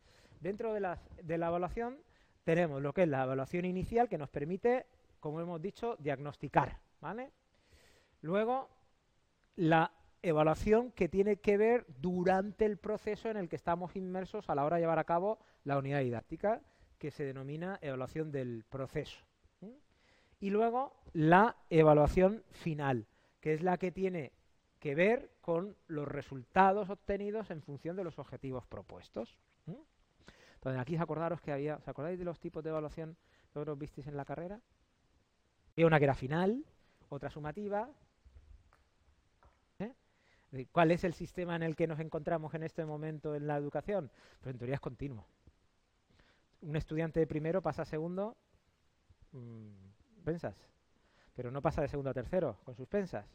dentro 0.40 0.72
de, 0.72 0.96
de 1.22 1.38
la 1.38 1.48
evaluación 1.48 1.98
tenemos 2.44 2.82
lo 2.82 2.92
que 2.92 3.02
es 3.02 3.08
la 3.08 3.24
evaluación 3.24 3.64
inicial 3.64 4.08
que 4.08 4.18
nos 4.18 4.30
permite, 4.30 4.86
como 5.20 5.40
hemos 5.40 5.60
dicho, 5.60 5.96
diagnosticar, 5.98 6.78
¿vale? 7.00 7.30
Luego, 8.22 8.68
la 9.56 9.92
evaluación 10.22 10.92
que 10.92 11.08
tiene 11.08 11.36
que 11.36 11.56
ver 11.56 11.86
durante 12.00 12.64
el 12.64 12.76
proceso 12.78 13.28
en 13.28 13.36
el 13.36 13.48
que 13.48 13.56
estamos 13.56 13.96
inmersos 13.96 14.48
a 14.48 14.54
la 14.54 14.64
hora 14.64 14.76
de 14.76 14.82
llevar 14.82 14.98
a 14.98 15.04
cabo 15.04 15.38
la 15.64 15.78
unidad 15.78 16.00
didáctica, 16.00 16.60
que 16.98 17.10
se 17.10 17.24
denomina 17.24 17.78
evaluación 17.80 18.30
del 18.30 18.64
proceso. 18.68 19.18
Y 20.38 20.50
luego 20.50 20.94
la 21.12 21.56
evaluación 21.68 22.42
final, 22.50 23.06
que 23.40 23.54
es 23.54 23.62
la 23.62 23.78
que 23.78 23.90
tiene 23.90 24.32
que 24.78 24.94
ver 24.94 25.30
con 25.40 25.76
los 25.86 26.08
resultados 26.08 26.88
obtenidos 26.88 27.50
en 27.50 27.62
función 27.62 27.96
de 27.96 28.04
los 28.04 28.18
objetivos 28.18 28.66
propuestos. 28.66 29.38
Entonces, 30.54 30.80
aquí 30.80 30.96
acordaros 30.96 31.40
que 31.40 31.52
había, 31.52 31.76
¿os 31.76 31.88
acordáis 31.88 32.18
de 32.18 32.24
los 32.24 32.38
tipos 32.38 32.62
de 32.62 32.70
evaluación 32.70 33.16
que 33.52 33.58
vosotros 33.58 33.78
visteis 33.78 34.06
en 34.06 34.16
la 34.16 34.24
carrera? 34.24 34.60
Había 35.72 35.86
una 35.86 35.98
que 35.98 36.04
era 36.04 36.14
final, 36.14 36.64
otra 37.08 37.30
sumativa. 37.30 37.88
¿Eh? 40.52 40.66
¿Cuál 40.70 40.90
es 40.90 41.04
el 41.04 41.14
sistema 41.14 41.56
en 41.56 41.62
el 41.62 41.76
que 41.76 41.86
nos 41.86 42.00
encontramos 42.00 42.54
en 42.54 42.62
este 42.62 42.84
momento 42.84 43.34
en 43.34 43.46
la 43.46 43.56
educación? 43.56 44.10
Pues 44.40 44.52
en 44.52 44.58
teoría 44.58 44.74
es 44.74 44.80
continuo. 44.80 45.26
Un 46.62 46.76
estudiante 46.76 47.20
de 47.20 47.26
primero 47.26 47.62
pasa 47.62 47.82
a 47.82 47.86
segundo, 47.86 48.36
mmm, 49.32 49.68
pensas, 50.24 50.56
pero 51.34 51.50
no 51.50 51.62
pasa 51.62 51.82
de 51.82 51.88
segundo 51.88 52.10
a 52.10 52.14
tercero, 52.14 52.58
con 52.64 52.74
suspensas. 52.74 53.26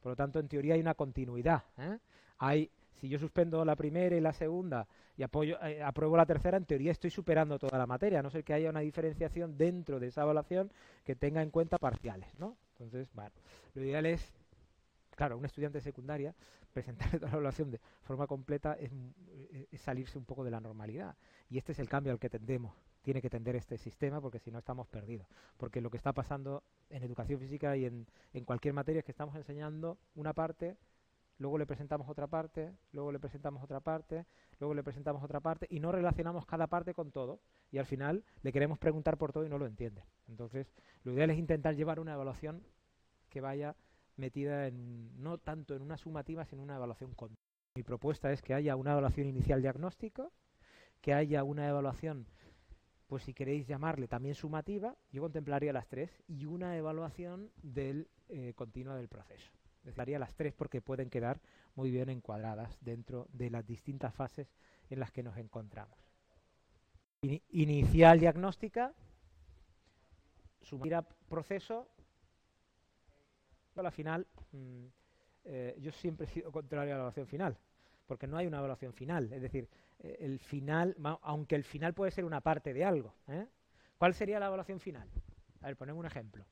Por 0.00 0.12
lo 0.12 0.16
tanto, 0.16 0.38
en 0.38 0.48
teoría 0.48 0.74
hay 0.74 0.80
una 0.80 0.94
continuidad. 0.94 1.64
¿eh? 1.78 1.98
Hay 2.38 2.70
si 2.94 3.08
yo 3.08 3.18
suspendo 3.18 3.64
la 3.64 3.76
primera 3.76 4.16
y 4.16 4.20
la 4.20 4.32
segunda 4.32 4.86
y 5.16 5.22
apoyo, 5.22 5.62
eh, 5.62 5.82
apruebo 5.82 6.16
la 6.16 6.26
tercera, 6.26 6.56
en 6.56 6.64
teoría 6.64 6.90
estoy 6.90 7.10
superando 7.10 7.58
toda 7.58 7.78
la 7.78 7.86
materia, 7.86 8.20
a 8.20 8.22
no 8.22 8.30
ser 8.30 8.44
que 8.44 8.52
haya 8.52 8.70
una 8.70 8.80
diferenciación 8.80 9.56
dentro 9.56 10.00
de 10.00 10.08
esa 10.08 10.22
evaluación 10.22 10.72
que 11.04 11.14
tenga 11.14 11.42
en 11.42 11.50
cuenta 11.50 11.78
parciales, 11.78 12.28
¿no? 12.38 12.56
Entonces, 12.72 13.08
bueno, 13.14 13.30
lo 13.74 13.82
ideal 13.82 14.06
es, 14.06 14.32
claro, 15.14 15.38
un 15.38 15.44
estudiante 15.44 15.78
de 15.78 15.82
secundaria, 15.82 16.34
presentarle 16.72 17.18
toda 17.18 17.30
la 17.30 17.36
evaluación 17.36 17.70
de 17.70 17.80
forma 18.02 18.26
completa 18.26 18.74
es, 18.74 18.90
salirse 19.80 20.18
un 20.18 20.24
poco 20.24 20.44
de 20.44 20.50
la 20.50 20.60
normalidad. 20.60 21.16
Y 21.48 21.58
este 21.58 21.72
es 21.72 21.78
el 21.78 21.88
cambio 21.88 22.12
al 22.12 22.18
que 22.18 22.30
tendemos. 22.30 22.74
Tiene 23.02 23.20
que 23.20 23.28
tender 23.28 23.54
este 23.56 23.76
sistema 23.76 24.20
porque 24.20 24.38
si 24.38 24.50
no 24.50 24.58
estamos 24.58 24.88
perdidos. 24.88 25.26
Porque 25.56 25.80
lo 25.80 25.90
que 25.90 25.98
está 25.98 26.12
pasando 26.12 26.64
en 26.88 27.02
educación 27.02 27.38
física 27.38 27.76
y 27.76 27.84
en, 27.84 28.06
en 28.32 28.44
cualquier 28.44 28.74
materia 28.74 29.00
es 29.00 29.04
que 29.04 29.12
estamos 29.12 29.36
enseñando 29.36 29.98
una 30.14 30.32
parte 30.32 30.76
luego 31.38 31.58
le 31.58 31.66
presentamos 31.66 32.08
otra 32.08 32.26
parte, 32.26 32.72
luego 32.92 33.12
le 33.12 33.18
presentamos 33.18 33.62
otra 33.62 33.80
parte, 33.80 34.26
luego 34.58 34.74
le 34.74 34.82
presentamos 34.82 35.22
otra 35.22 35.40
parte 35.40 35.66
y 35.70 35.80
no 35.80 35.92
relacionamos 35.92 36.46
cada 36.46 36.66
parte 36.66 36.94
con 36.94 37.10
todo 37.10 37.40
y 37.70 37.78
al 37.78 37.86
final 37.86 38.24
le 38.42 38.52
queremos 38.52 38.78
preguntar 38.78 39.16
por 39.16 39.32
todo 39.32 39.44
y 39.44 39.48
no 39.48 39.58
lo 39.58 39.66
entiende. 39.66 40.04
Entonces, 40.28 40.72
lo 41.02 41.12
ideal 41.12 41.30
es 41.30 41.38
intentar 41.38 41.74
llevar 41.74 42.00
una 42.00 42.14
evaluación 42.14 42.62
que 43.30 43.40
vaya 43.40 43.74
metida 44.16 44.66
en, 44.66 45.22
no 45.22 45.38
tanto 45.38 45.74
en 45.74 45.82
una 45.82 45.96
sumativa, 45.96 46.44
sino 46.44 46.62
en 46.62 46.64
una 46.64 46.76
evaluación 46.76 47.14
continua. 47.14 47.42
Mi 47.76 47.82
propuesta 47.82 48.32
es 48.32 48.42
que 48.42 48.54
haya 48.54 48.76
una 48.76 48.92
evaluación 48.92 49.26
inicial 49.26 49.60
diagnóstico, 49.60 50.32
que 51.00 51.12
haya 51.12 51.42
una 51.44 51.68
evaluación, 51.68 52.26
pues 53.06 53.24
si 53.24 53.34
queréis 53.34 53.66
llamarle 53.66 54.08
también 54.08 54.34
sumativa, 54.34 54.96
yo 55.10 55.22
contemplaría 55.22 55.72
las 55.72 55.88
tres, 55.88 56.10
y 56.28 56.46
una 56.46 56.76
evaluación 56.76 57.50
del 57.62 58.08
eh, 58.28 58.52
continua 58.54 58.96
del 58.96 59.08
proceso 59.08 59.50
haría 59.96 60.18
las 60.18 60.34
tres 60.34 60.54
porque 60.54 60.80
pueden 60.80 61.10
quedar 61.10 61.40
muy 61.74 61.90
bien 61.90 62.08
encuadradas 62.08 62.76
dentro 62.80 63.26
de 63.32 63.50
las 63.50 63.66
distintas 63.66 64.14
fases 64.14 64.48
en 64.90 65.00
las 65.00 65.10
que 65.10 65.22
nos 65.22 65.36
encontramos. 65.36 65.98
inicial 67.22 68.20
diagnóstica, 68.20 68.92
sumir 70.62 70.96
proceso, 71.28 71.88
a 73.80 73.84
la 73.84 73.90
final, 73.90 74.26
mm, 74.52 74.86
eh, 75.44 75.76
yo 75.80 75.92
siempre 75.92 76.26
he 76.26 76.28
sido 76.28 76.50
contrario 76.52 76.92
a 76.92 76.96
la 76.96 77.00
evaluación 77.00 77.26
final, 77.26 77.56
porque 78.06 78.26
no 78.26 78.36
hay 78.36 78.46
una 78.46 78.58
evaluación 78.58 78.92
final, 78.92 79.32
es 79.32 79.42
decir, 79.42 79.68
eh, 80.00 80.16
el 80.20 80.38
final, 80.38 80.96
aunque 81.22 81.54
el 81.54 81.64
final 81.64 81.94
puede 81.94 82.10
ser 82.10 82.24
una 82.24 82.40
parte 82.40 82.72
de 82.72 82.84
algo. 82.84 83.14
¿eh? 83.28 83.46
¿Cuál 83.98 84.14
sería 84.14 84.40
la 84.40 84.46
evaluación 84.46 84.80
final? 84.80 85.08
A 85.60 85.66
ver, 85.66 85.76
ponemos 85.76 86.00
un 86.00 86.06
ejemplo. 86.06 86.44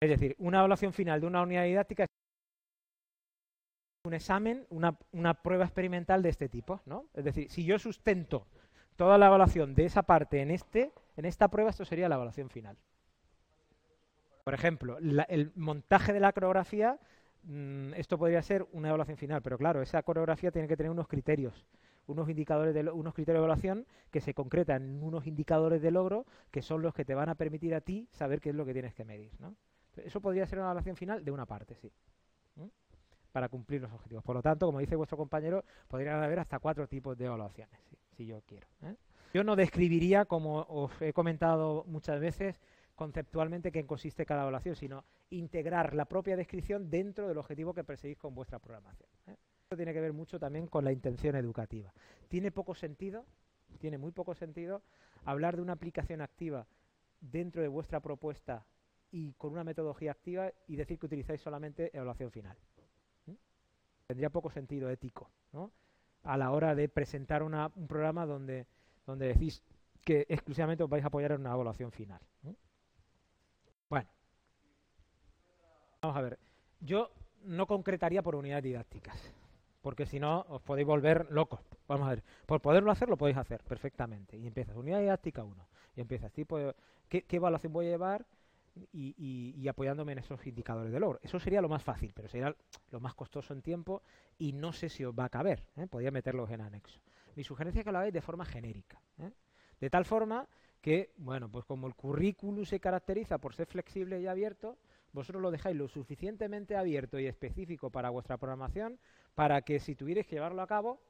Es 0.00 0.10
decir, 0.10 0.34
una 0.38 0.58
evaluación 0.58 0.92
final 0.92 1.20
de 1.20 1.26
una 1.26 1.42
unidad 1.42 1.64
didáctica 1.64 2.04
es 2.04 2.08
un 4.06 4.14
examen, 4.14 4.66
una, 4.70 5.42
prueba 5.42 5.64
experimental 5.64 6.22
de 6.22 6.28
este 6.28 6.48
tipo, 6.48 6.80
¿no? 6.86 7.06
Es 7.14 7.24
decir, 7.24 7.50
si 7.50 7.64
yo 7.64 7.78
sustento 7.78 8.46
toda 8.96 9.18
la 9.18 9.26
evaluación 9.26 9.74
de 9.74 9.84
esa 9.84 10.02
parte 10.02 10.40
en 10.40 10.50
este, 10.50 10.92
en 11.16 11.24
esta 11.24 11.48
prueba, 11.48 11.70
esto 11.70 11.84
sería 11.84 12.08
la 12.08 12.16
evaluación 12.16 12.50
final. 12.50 12.76
Por 14.44 14.54
ejemplo, 14.54 14.98
el 14.98 15.52
montaje 15.56 16.12
de 16.12 16.20
la 16.20 16.32
coreografía, 16.32 16.98
mm, 17.44 17.94
esto 17.94 18.18
podría 18.18 18.42
ser 18.42 18.66
una 18.72 18.88
evaluación 18.88 19.16
final, 19.16 19.40
pero 19.40 19.56
claro, 19.56 19.80
esa 19.80 20.02
coreografía 20.02 20.50
tiene 20.50 20.68
que 20.68 20.76
tener 20.76 20.90
unos 20.90 21.08
criterios, 21.08 21.66
unos 22.06 22.28
indicadores 22.28 22.74
de 22.74 22.90
unos 22.90 23.14
criterios 23.14 23.40
de 23.40 23.46
evaluación 23.46 23.86
que 24.10 24.20
se 24.20 24.34
concretan 24.34 24.82
en 24.82 25.02
unos 25.02 25.26
indicadores 25.26 25.80
de 25.80 25.90
logro 25.90 26.26
que 26.50 26.60
son 26.60 26.82
los 26.82 26.92
que 26.92 27.06
te 27.06 27.14
van 27.14 27.30
a 27.30 27.34
permitir 27.34 27.74
a 27.74 27.80
ti 27.80 28.06
saber 28.10 28.42
qué 28.42 28.50
es 28.50 28.54
lo 28.54 28.66
que 28.66 28.74
tienes 28.74 28.92
que 28.92 29.06
medir. 29.06 29.32
Eso 29.96 30.20
podría 30.20 30.46
ser 30.46 30.58
una 30.58 30.66
evaluación 30.66 30.96
final 30.96 31.24
de 31.24 31.30
una 31.30 31.46
parte, 31.46 31.74
sí. 31.76 31.90
Para 33.32 33.48
cumplir 33.48 33.80
los 33.80 33.92
objetivos. 33.92 34.22
Por 34.22 34.36
lo 34.36 34.42
tanto, 34.42 34.66
como 34.66 34.78
dice 34.78 34.94
vuestro 34.94 35.16
compañero, 35.16 35.64
podrían 35.88 36.22
haber 36.22 36.38
hasta 36.38 36.58
cuatro 36.58 36.86
tipos 36.86 37.16
de 37.16 37.24
evaluaciones, 37.24 37.80
si 38.14 38.26
yo 38.26 38.40
quiero. 38.42 38.66
¿eh? 38.82 38.96
Yo 39.32 39.44
no 39.44 39.56
describiría, 39.56 40.24
como 40.24 40.62
os 40.62 40.92
he 41.02 41.12
comentado 41.12 41.84
muchas 41.86 42.20
veces, 42.20 42.60
conceptualmente 42.94 43.72
qué 43.72 43.84
consiste 43.84 44.24
cada 44.24 44.42
evaluación, 44.42 44.76
sino 44.76 45.04
integrar 45.30 45.94
la 45.94 46.04
propia 46.04 46.36
descripción 46.36 46.88
dentro 46.88 47.28
del 47.28 47.38
objetivo 47.38 47.74
que 47.74 47.84
perseguís 47.84 48.18
con 48.18 48.34
vuestra 48.34 48.58
programación. 48.58 49.08
¿eh? 49.26 49.36
Esto 49.62 49.76
tiene 49.76 49.92
que 49.92 50.00
ver 50.00 50.12
mucho 50.12 50.38
también 50.38 50.66
con 50.66 50.84
la 50.84 50.92
intención 50.92 51.36
educativa. 51.36 51.92
Tiene 52.28 52.52
poco 52.52 52.74
sentido, 52.74 53.24
tiene 53.78 53.98
muy 53.98 54.12
poco 54.12 54.34
sentido, 54.34 54.82
hablar 55.24 55.56
de 55.56 55.62
una 55.62 55.72
aplicación 55.72 56.20
activa 56.20 56.66
dentro 57.20 57.62
de 57.62 57.68
vuestra 57.68 58.00
propuesta 58.00 58.66
y 59.10 59.32
con 59.34 59.52
una 59.52 59.64
metodología 59.64 60.10
activa 60.10 60.52
y 60.66 60.76
decir 60.76 60.98
que 60.98 61.06
utilizáis 61.06 61.40
solamente 61.40 61.90
evaluación 61.94 62.30
final. 62.30 62.56
Tendría 64.06 64.28
poco 64.28 64.50
sentido 64.50 64.90
ético 64.90 65.30
¿no? 65.52 65.70
A 66.24 66.36
la 66.36 66.50
hora 66.50 66.74
de 66.74 66.88
presentar 66.88 67.42
un 67.42 67.86
programa 67.86 68.26
donde, 68.26 68.66
donde 69.06 69.28
decís 69.28 69.62
que 70.04 70.26
exclusivamente 70.28 70.84
os 70.84 70.90
vais 70.90 71.04
a 71.04 71.08
apoyar 71.08 71.32
en 71.32 71.40
una 71.40 71.52
evaluación 71.52 71.92
final. 71.92 72.20
Bueno, 73.88 74.08
vamos 76.02 76.16
a 76.16 76.20
ver. 76.20 76.38
Yo 76.80 77.10
no 77.44 77.66
concretaría 77.66 78.22
por 78.22 78.36
unidades 78.36 78.64
didácticas, 78.64 79.16
porque 79.82 80.06
si 80.06 80.18
no 80.18 80.44
os 80.48 80.62
podéis 80.62 80.86
volver 80.86 81.30
locos. 81.30 81.60
Vamos 81.86 82.06
a 82.06 82.10
ver, 82.10 82.22
por 82.46 82.60
poderlo 82.60 82.90
hacer 82.90 83.08
lo 83.08 83.16
podéis 83.16 83.38
hacer 83.38 83.62
perfectamente. 83.62 84.36
Y 84.36 84.46
empiezas 84.46 84.76
unidad 84.76 85.00
didáctica 85.00 85.44
1, 85.44 85.68
y 85.96 86.00
empiezas 86.00 86.32
tipo, 86.32 86.58
¿qué, 87.08 87.22
¿qué 87.22 87.36
evaluación 87.36 87.72
voy 87.72 87.86
a 87.86 87.90
llevar? 87.90 88.26
Y, 88.92 89.66
apoyándome 89.68 90.12
en 90.12 90.18
esos 90.18 90.46
indicadores 90.46 90.92
de 90.92 91.00
logro. 91.00 91.20
Eso 91.22 91.38
sería 91.38 91.60
lo 91.60 91.68
más 91.68 91.82
fácil, 91.82 92.12
pero 92.14 92.28
sería 92.28 92.54
lo 92.90 93.00
más 93.00 93.14
costoso 93.14 93.52
en 93.52 93.62
tiempo 93.62 94.02
y 94.38 94.52
no 94.52 94.72
sé 94.72 94.88
si 94.88 95.04
os 95.04 95.14
va 95.14 95.24
a 95.24 95.28
caber. 95.28 95.66
¿eh? 95.76 95.86
Podría 95.86 96.10
meterlos 96.10 96.50
en 96.50 96.60
anexo. 96.60 97.00
Mi 97.36 97.44
sugerencia 97.44 97.80
es 97.80 97.84
que 97.84 97.92
lo 97.92 97.98
hagáis 97.98 98.12
de 98.12 98.20
forma 98.20 98.44
genérica. 98.44 99.00
¿eh? 99.18 99.30
De 99.80 99.90
tal 99.90 100.04
forma 100.04 100.48
que, 100.80 101.12
bueno, 101.16 101.50
pues 101.50 101.64
como 101.64 101.86
el 101.86 101.94
currículum 101.94 102.64
se 102.64 102.80
caracteriza 102.80 103.38
por 103.38 103.54
ser 103.54 103.66
flexible 103.66 104.20
y 104.20 104.26
abierto, 104.26 104.76
vosotros 105.12 105.42
lo 105.42 105.50
dejáis 105.50 105.76
lo 105.76 105.88
suficientemente 105.88 106.76
abierto 106.76 107.18
y 107.18 107.26
específico 107.26 107.90
para 107.90 108.10
vuestra 108.10 108.36
programación 108.36 108.98
para 109.34 109.62
que 109.62 109.80
si 109.80 109.94
tuvierais 109.94 110.26
que 110.26 110.36
llevarlo 110.36 110.62
a 110.62 110.66
cabo, 110.66 111.00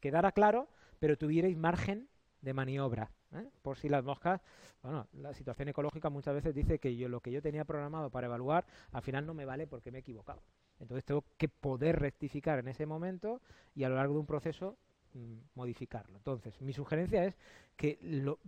quedara 0.00 0.32
claro, 0.32 0.68
pero 0.98 1.16
tuvierais 1.16 1.56
margen 1.56 2.08
de 2.44 2.54
maniobra. 2.54 3.10
¿eh? 3.32 3.48
Por 3.62 3.76
si 3.76 3.88
las 3.88 4.04
moscas, 4.04 4.40
bueno, 4.82 5.08
la 5.14 5.32
situación 5.34 5.68
ecológica 5.68 6.10
muchas 6.10 6.34
veces 6.34 6.54
dice 6.54 6.78
que 6.78 6.96
yo 6.96 7.08
lo 7.08 7.20
que 7.20 7.32
yo 7.32 7.42
tenía 7.42 7.64
programado 7.64 8.10
para 8.10 8.26
evaluar 8.26 8.66
al 8.92 9.02
final 9.02 9.26
no 9.26 9.34
me 9.34 9.44
vale 9.44 9.66
porque 9.66 9.90
me 9.90 9.98
he 9.98 10.00
equivocado. 10.00 10.42
Entonces 10.78 11.04
tengo 11.04 11.24
que 11.38 11.48
poder 11.48 11.98
rectificar 11.98 12.58
en 12.58 12.68
ese 12.68 12.86
momento 12.86 13.40
y 13.74 13.84
a 13.84 13.88
lo 13.88 13.96
largo 13.96 14.14
de 14.14 14.20
un 14.20 14.26
proceso 14.26 14.76
mm, 15.14 15.36
modificarlo. 15.54 16.16
Entonces, 16.16 16.60
mi 16.60 16.72
sugerencia 16.72 17.24
es 17.24 17.36
que 17.76 17.98
lo, 18.02 18.38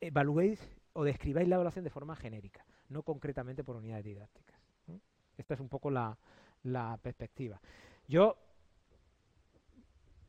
evaluéis 0.00 0.60
o 0.94 1.04
describáis 1.04 1.48
la 1.48 1.56
evaluación 1.56 1.84
de 1.84 1.90
forma 1.90 2.16
genérica, 2.16 2.64
no 2.88 3.02
concretamente 3.02 3.64
por 3.64 3.76
unidades 3.76 4.04
didácticas. 4.04 4.54
Esta 5.36 5.54
es 5.54 5.60
un 5.60 5.68
poco 5.68 5.90
la, 5.90 6.16
la 6.62 6.96
perspectiva. 7.02 7.60
Yo 8.06 8.36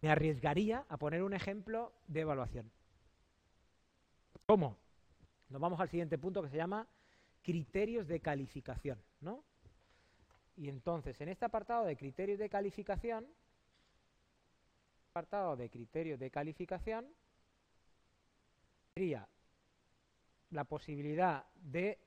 me 0.06 0.12
arriesgaría 0.12 0.86
a 0.88 0.98
poner 0.98 1.24
un 1.24 1.34
ejemplo 1.34 1.92
de 2.06 2.20
evaluación. 2.20 2.72
¿Cómo? 4.46 4.78
Nos 5.50 5.60
vamos 5.60 5.80
al 5.80 5.90
siguiente 5.90 6.20
punto 6.20 6.44
que 6.44 6.50
se 6.50 6.58
llama 6.58 6.88
criterios 7.42 8.08
de 8.08 8.20
calificación, 8.20 9.02
¿no? 9.22 9.44
Y 10.58 10.70
entonces, 10.70 11.20
en 11.22 11.30
este 11.30 11.46
apartado 11.46 11.86
de 11.86 11.98
criterios 11.98 12.38
de 12.38 12.50
calificación, 12.50 13.26
apartado 15.10 15.56
de 15.56 15.72
criterios 15.72 16.20
de 16.20 16.30
calificación, 16.30 17.08
sería 18.94 19.28
la 20.52 20.66
posibilidad 20.66 21.48
de 21.56 21.98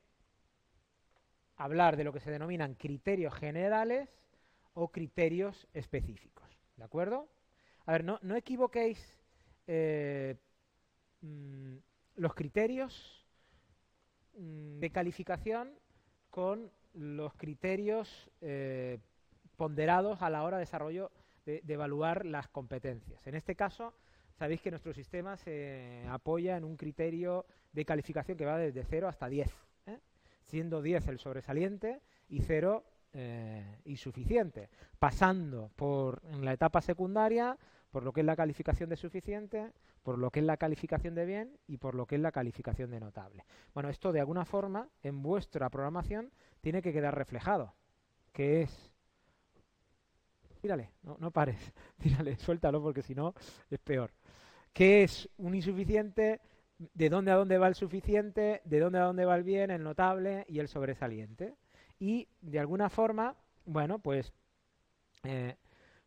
hablar 1.57 1.97
de 1.97 2.05
lo 2.05 2.13
que 2.13 2.21
se 2.21 2.31
denominan 2.31 2.77
criterios 2.77 3.35
generales 3.35 4.09
o 4.75 4.87
criterios 4.93 5.67
específicos. 5.73 6.49
¿De 6.77 6.85
acuerdo? 6.85 7.29
A 7.89 7.93
ver, 7.93 8.05
no, 8.05 8.37
equivoquéis 8.37 8.99
eh, 9.67 10.37
mm, 11.23 11.77
los 12.17 12.35
criterios 12.35 13.25
mm, 14.35 14.79
de 14.79 14.91
calificación 14.91 15.71
con 16.29 16.71
los 16.93 17.33
criterios 17.33 18.31
eh, 18.43 18.99
ponderados 19.57 20.21
a 20.21 20.29
la 20.29 20.43
hora 20.45 20.59
de 20.59 20.65
desarrollo 20.65 21.11
de, 21.47 21.63
evaluar 21.67 22.27
las 22.27 22.47
competencias. 22.49 23.27
En 23.27 23.35
este 23.35 23.57
caso, 23.57 23.95
sabéis 24.35 24.61
que 24.61 24.71
nuestro 24.71 24.93
sistema 24.93 25.39
se 25.39 26.05
apoya 26.11 26.59
en 26.59 26.65
un 26.65 26.77
criterio 26.77 27.47
de 27.73 27.87
calificación 27.87 28.37
que 28.37 28.45
va 28.45 28.59
desde 28.59 28.85
0 28.85 29.09
hasta 29.09 29.31
10, 29.31 29.49
¿eh? 29.87 29.99
siendo 30.45 30.83
10 30.83 31.09
el 31.09 31.19
sobresaliente 31.19 32.03
y 32.29 32.43
0 32.43 32.85
insuficiente, 33.87 34.69
pasando 34.99 35.73
por 35.75 36.23
en 36.31 36.45
la 36.45 36.53
etapa 36.53 36.81
secundaria 36.83 37.59
por 37.91 38.03
lo 38.03 38.13
que 38.13 38.21
es 38.21 38.27
la 38.27 38.37
calificación 38.37 38.91
de 38.91 38.97
suficiente, 38.97 39.73
por 40.03 40.19
lo 40.19 40.31
que 40.31 40.41
es 40.41 40.47
la 40.47 40.57
calificación 40.57 41.15
de 41.15 41.25
bien 41.25 41.59
y 41.67 41.79
por 41.79 41.95
lo 41.95 42.07
que 42.07 42.17
es 42.17 42.21
la 42.21 42.33
calificación 42.33 42.91
de 42.91 43.01
notable. 43.01 43.45
Bueno, 43.75 43.89
esto 43.89 44.13
de 44.13 44.21
alguna 44.21 44.45
forma 44.45 44.89
en 45.03 45.23
vuestra 45.23 45.71
programación 45.71 46.31
tiene 46.61 46.83
que 46.83 46.93
quedar 46.93 47.17
reflejado, 47.17 47.75
que 48.33 48.63
es... 48.63 48.93
Tírale, 50.61 50.91
no, 51.03 51.17
no 51.21 51.31
pares, 51.31 51.73
tírale, 51.99 52.37
suéltalo 52.37 52.83
porque 52.83 53.03
si 53.03 53.15
no 53.15 53.35
es 53.71 53.79
peor. 53.79 54.13
¿Qué 54.73 55.03
es 55.03 55.29
un 55.39 55.55
insuficiente? 55.55 56.41
¿De 56.79 57.09
dónde 57.09 57.31
a 57.31 57.37
dónde 57.37 57.59
va 57.59 57.69
el 57.69 57.75
suficiente? 57.75 58.61
¿De 58.65 58.81
dónde 58.81 58.99
a 58.99 59.05
dónde 59.05 59.25
va 59.25 59.37
el 59.37 59.45
bien, 59.45 59.71
el 59.71 59.83
notable 59.83 60.45
y 60.49 60.59
el 60.59 60.69
sobresaliente? 60.69 61.57
Y 61.99 62.29
de 62.41 62.61
alguna 62.61 62.89
forma, 62.89 63.37
bueno, 63.65 63.99
pues, 63.99 64.33
eh, 65.25 65.57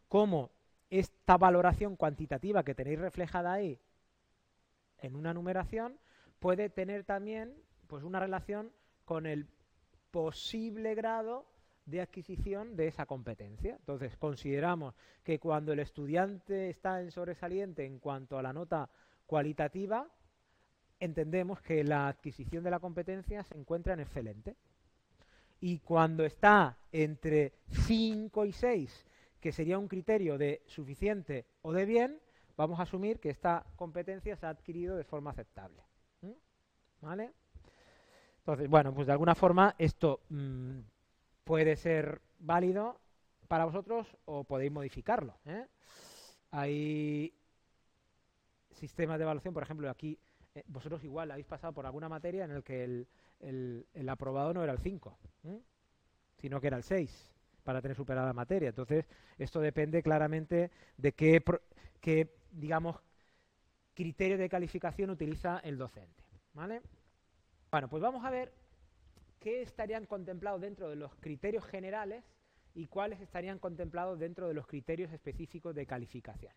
¿cómo 0.08 0.52
esta 0.92 1.38
valoración 1.38 1.96
cuantitativa 1.96 2.64
que 2.64 2.76
tenéis 2.76 3.00
reflejada 3.00 3.54
ahí 3.54 3.80
en 5.00 5.16
una 5.16 5.34
numeración 5.34 5.98
puede 6.40 6.70
tener 6.70 7.06
también 7.06 7.56
pues 7.88 8.04
una 8.04 8.20
relación 8.20 8.72
con 9.06 9.26
el 9.26 9.48
posible 10.12 10.94
grado 10.94 11.46
de 11.86 12.02
adquisición 12.02 12.76
de 12.76 12.88
esa 12.88 13.06
competencia. 13.06 13.76
Entonces, 13.76 14.16
consideramos 14.18 14.94
que 15.24 15.40
cuando 15.40 15.74
el 15.74 15.80
estudiante 15.80 16.70
está 16.70 17.02
en 17.02 17.12
sobresaliente 17.12 17.86
en 17.86 18.00
cuanto 18.00 18.38
a 18.38 18.42
la 18.42 18.54
nota 18.54 18.90
cualitativa, 19.26 20.08
entendemos 21.00 21.62
que 21.62 21.84
la 21.84 22.08
adquisición 22.08 22.64
de 22.64 22.72
la 22.72 22.80
competencia 22.80 23.44
se 23.44 23.58
encuentra 23.58 23.94
en 23.94 24.02
excelente. 24.02 24.56
Y 25.60 25.80
cuando 25.80 26.24
está 26.26 26.78
entre 26.92 27.54
5 27.70 28.46
y 28.46 28.52
6 28.52 29.06
que 29.42 29.52
sería 29.52 29.80
un 29.80 29.88
criterio 29.88 30.38
de 30.38 30.62
suficiente 30.68 31.46
o 31.64 31.74
de 31.74 31.86
bien, 31.86 32.22
vamos 32.56 32.80
a 32.80 32.84
asumir 32.84 33.20
que 33.20 33.32
esta 33.32 33.66
competencia 33.76 34.36
se 34.36 34.46
ha 34.46 34.50
adquirido 34.50 34.96
de 34.96 35.04
forma 35.04 35.32
aceptable. 35.32 35.84
¿Vale? 37.02 37.32
Entonces, 38.38 38.70
bueno, 38.70 38.94
pues 38.94 39.08
de 39.08 39.14
alguna 39.14 39.34
forma 39.34 39.74
esto 39.80 40.22
mm, 40.30 40.80
puede 41.44 41.76
ser 41.76 42.22
válido 42.38 43.02
para 43.48 43.66
vosotros 43.66 44.16
o 44.26 44.44
podéis 44.44 44.72
modificarlo. 44.72 45.40
¿eh? 45.46 45.66
Hay 46.52 47.34
sistemas 48.70 49.18
de 49.18 49.24
evaluación, 49.24 49.56
por 49.56 49.64
ejemplo, 49.64 49.90
aquí 49.90 50.20
eh, 50.54 50.64
vosotros 50.68 51.04
igual 51.04 51.32
habéis 51.32 51.48
pasado 51.48 51.74
por 51.74 51.88
alguna 51.88 52.08
materia 52.08 52.46
en 52.46 52.52
el 52.52 52.64
que 52.64 52.84
el, 52.84 54.08
aprobado 54.08 54.54
no 54.54 54.64
era 54.64 54.74
el 54.74 54.80
5, 54.80 55.18
sino 56.38 56.62
que 56.62 56.68
era 56.68 56.78
el 56.78 56.84
6 56.84 57.32
para 57.64 57.82
tener 57.82 57.96
superada 57.96 58.28
la 58.28 58.34
materia. 58.34 58.70
Entonces, 58.70 59.06
esto 59.38 59.60
depende 59.60 60.04
claramente 60.04 60.72
de 60.98 61.14
qué, 61.14 62.30
digamos, 62.52 62.98
criterio 63.94 64.38
de 64.38 64.50
calificación 64.50 65.10
utiliza 65.10 65.60
el 65.64 65.78
docente. 65.78 66.24
¿vale? 66.54 66.82
Bueno, 67.72 67.90
pues 67.90 68.02
vamos 68.02 68.26
a 68.26 68.30
ver 68.30 68.54
qué 69.40 69.62
estarían 69.62 70.06
contemplados 70.06 70.62
dentro 70.62 70.90
de 70.90 70.96
los 70.96 71.16
criterios 71.16 71.66
generales 71.66 72.24
y 72.74 72.88
cuáles 72.88 73.20
estarían 73.22 73.60
contemplados 73.60 74.20
dentro 74.20 74.48
de 74.48 74.54
los 74.54 74.68
criterios 74.68 75.12
específicos 75.12 75.76
de 75.76 75.86
calificación. 75.86 76.54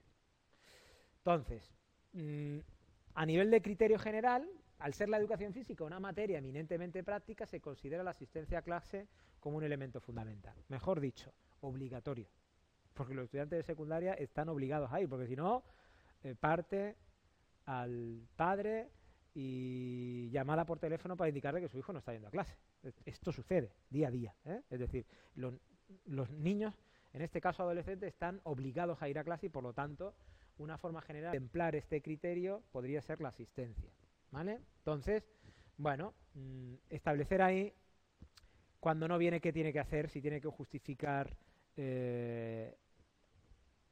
Entonces, 1.19 1.73
mm, 2.13 2.59
a 3.15 3.27
nivel 3.27 3.51
de 3.51 3.63
criterio 3.63 3.99
general, 3.99 4.49
al 4.79 4.93
ser 4.93 5.09
la 5.09 5.17
educación 5.17 5.53
física 5.53 5.85
una 5.85 6.01
materia 6.01 6.39
eminentemente 6.39 7.03
práctica, 7.03 7.47
se 7.47 7.61
considera 7.61 8.03
la 8.03 8.11
asistencia 8.11 8.59
a 8.59 8.63
clase 8.63 9.09
como 9.45 9.59
un 9.59 9.65
elemento 9.65 10.01
fundamental. 10.01 10.55
Mejor 10.69 11.01
dicho, 11.01 11.31
obligatorio. 11.61 12.27
Porque 12.95 13.13
los 13.13 13.25
estudiantes 13.25 13.59
de 13.59 13.63
secundaria 13.63 14.15
están 14.15 14.49
obligados 14.49 14.91
a 14.91 15.03
ir, 15.03 15.09
porque 15.11 15.27
si 15.27 15.37
no, 15.37 15.63
eh, 16.23 16.35
parte 16.35 16.97
al 17.67 18.27
padre 18.37 18.89
y 19.35 20.31
llamada 20.31 20.65
por 20.65 20.79
teléfono 20.79 21.15
para 21.15 21.29
indicarle 21.29 21.61
que 21.61 21.69
su 21.69 21.77
hijo 21.77 21.93
no 21.93 21.99
está 21.99 22.15
yendo 22.15 22.29
a 22.29 22.31
clase. 22.31 22.57
Esto 23.05 23.33
sucede 23.33 23.71
día 23.91 24.09
a 24.09 24.11
día. 24.11 24.35
¿eh? 24.47 24.63
Es 24.71 24.81
decir, 24.81 25.05
los 25.35 26.31
niños, 26.31 26.73
en 27.13 27.21
este 27.21 27.43
caso 27.43 27.65
adolescentes, 27.65 28.15
están 28.15 28.41
obligados 28.45 29.03
a 29.03 29.11
ir 29.11 29.19
a 29.19 29.25
clase 29.25 29.47
y 29.47 29.51
por 29.51 29.63
lo 29.63 29.75
tanto 29.75 30.15
una 30.57 30.79
forma 30.79 31.03
general 31.03 31.33
de 31.33 31.39
templar 31.39 31.77
este 31.77 32.01
criterio 32.01 32.63
podría 32.73 33.03
ser 33.03 33.21
la 33.21 33.29
asistencia. 33.29 33.91
¿Vale? 34.31 34.63
Entonces, 34.79 35.23
bueno, 35.77 36.15
mm, 36.33 36.77
establecer 36.89 37.43
ahí 37.43 37.75
cuando 38.85 39.09
no 39.09 39.17
viene 39.17 39.41
qué 39.41 39.51
tiene 39.51 39.73
que 39.73 39.81
hacer, 39.81 40.11
si 40.11 40.21
tiene 40.21 40.43
que 40.43 40.49
justificar 40.49 41.35
eh, 41.75 42.77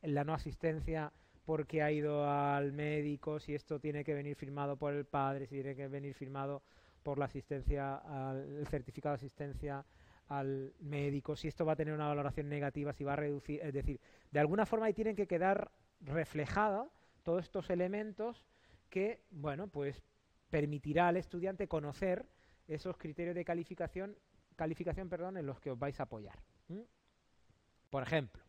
la 0.02 0.22
no 0.22 0.34
asistencia 0.34 1.10
porque 1.46 1.80
ha 1.80 1.90
ido 1.90 2.30
al 2.30 2.74
médico, 2.74 3.40
si 3.40 3.54
esto 3.54 3.80
tiene 3.80 4.04
que 4.04 4.12
venir 4.12 4.36
firmado 4.36 4.76
por 4.76 4.92
el 4.92 5.06
padre, 5.06 5.46
si 5.46 5.54
tiene 5.54 5.74
que 5.74 5.88
venir 5.88 6.12
firmado 6.12 6.62
por 7.02 7.18
la 7.18 7.24
asistencia, 7.24 8.02
el 8.34 8.66
certificado 8.66 9.14
de 9.14 9.20
asistencia 9.20 9.82
al 10.28 10.74
médico, 10.80 11.36
si 11.36 11.48
esto 11.48 11.64
va 11.64 11.72
a 11.72 11.76
tener 11.76 11.94
una 11.94 12.08
valoración 12.08 12.50
negativa, 12.50 12.92
si 12.92 13.02
va 13.02 13.14
a 13.14 13.16
reducir, 13.16 13.62
es 13.62 13.72
decir, 13.72 13.98
de 14.30 14.40
alguna 14.40 14.66
forma 14.66 14.84
ahí 14.84 14.92
tienen 14.92 15.16
que 15.16 15.26
quedar 15.26 15.72
reflejados 16.00 16.90
todos 17.22 17.44
estos 17.44 17.70
elementos 17.70 18.44
que, 18.90 19.22
bueno, 19.30 19.68
pues 19.68 20.02
permitirá 20.50 21.08
al 21.08 21.16
estudiante 21.16 21.66
conocer 21.66 22.26
esos 22.68 22.98
criterios 22.98 23.34
de 23.34 23.46
calificación, 23.46 24.18
calificación 24.56 25.08
perdón, 25.08 25.36
en 25.36 25.46
los 25.46 25.60
que 25.60 25.70
os 25.70 25.78
vais 25.78 25.98
a 26.00 26.04
apoyar. 26.04 26.38
Por 27.90 28.02
ejemplo, 28.02 28.42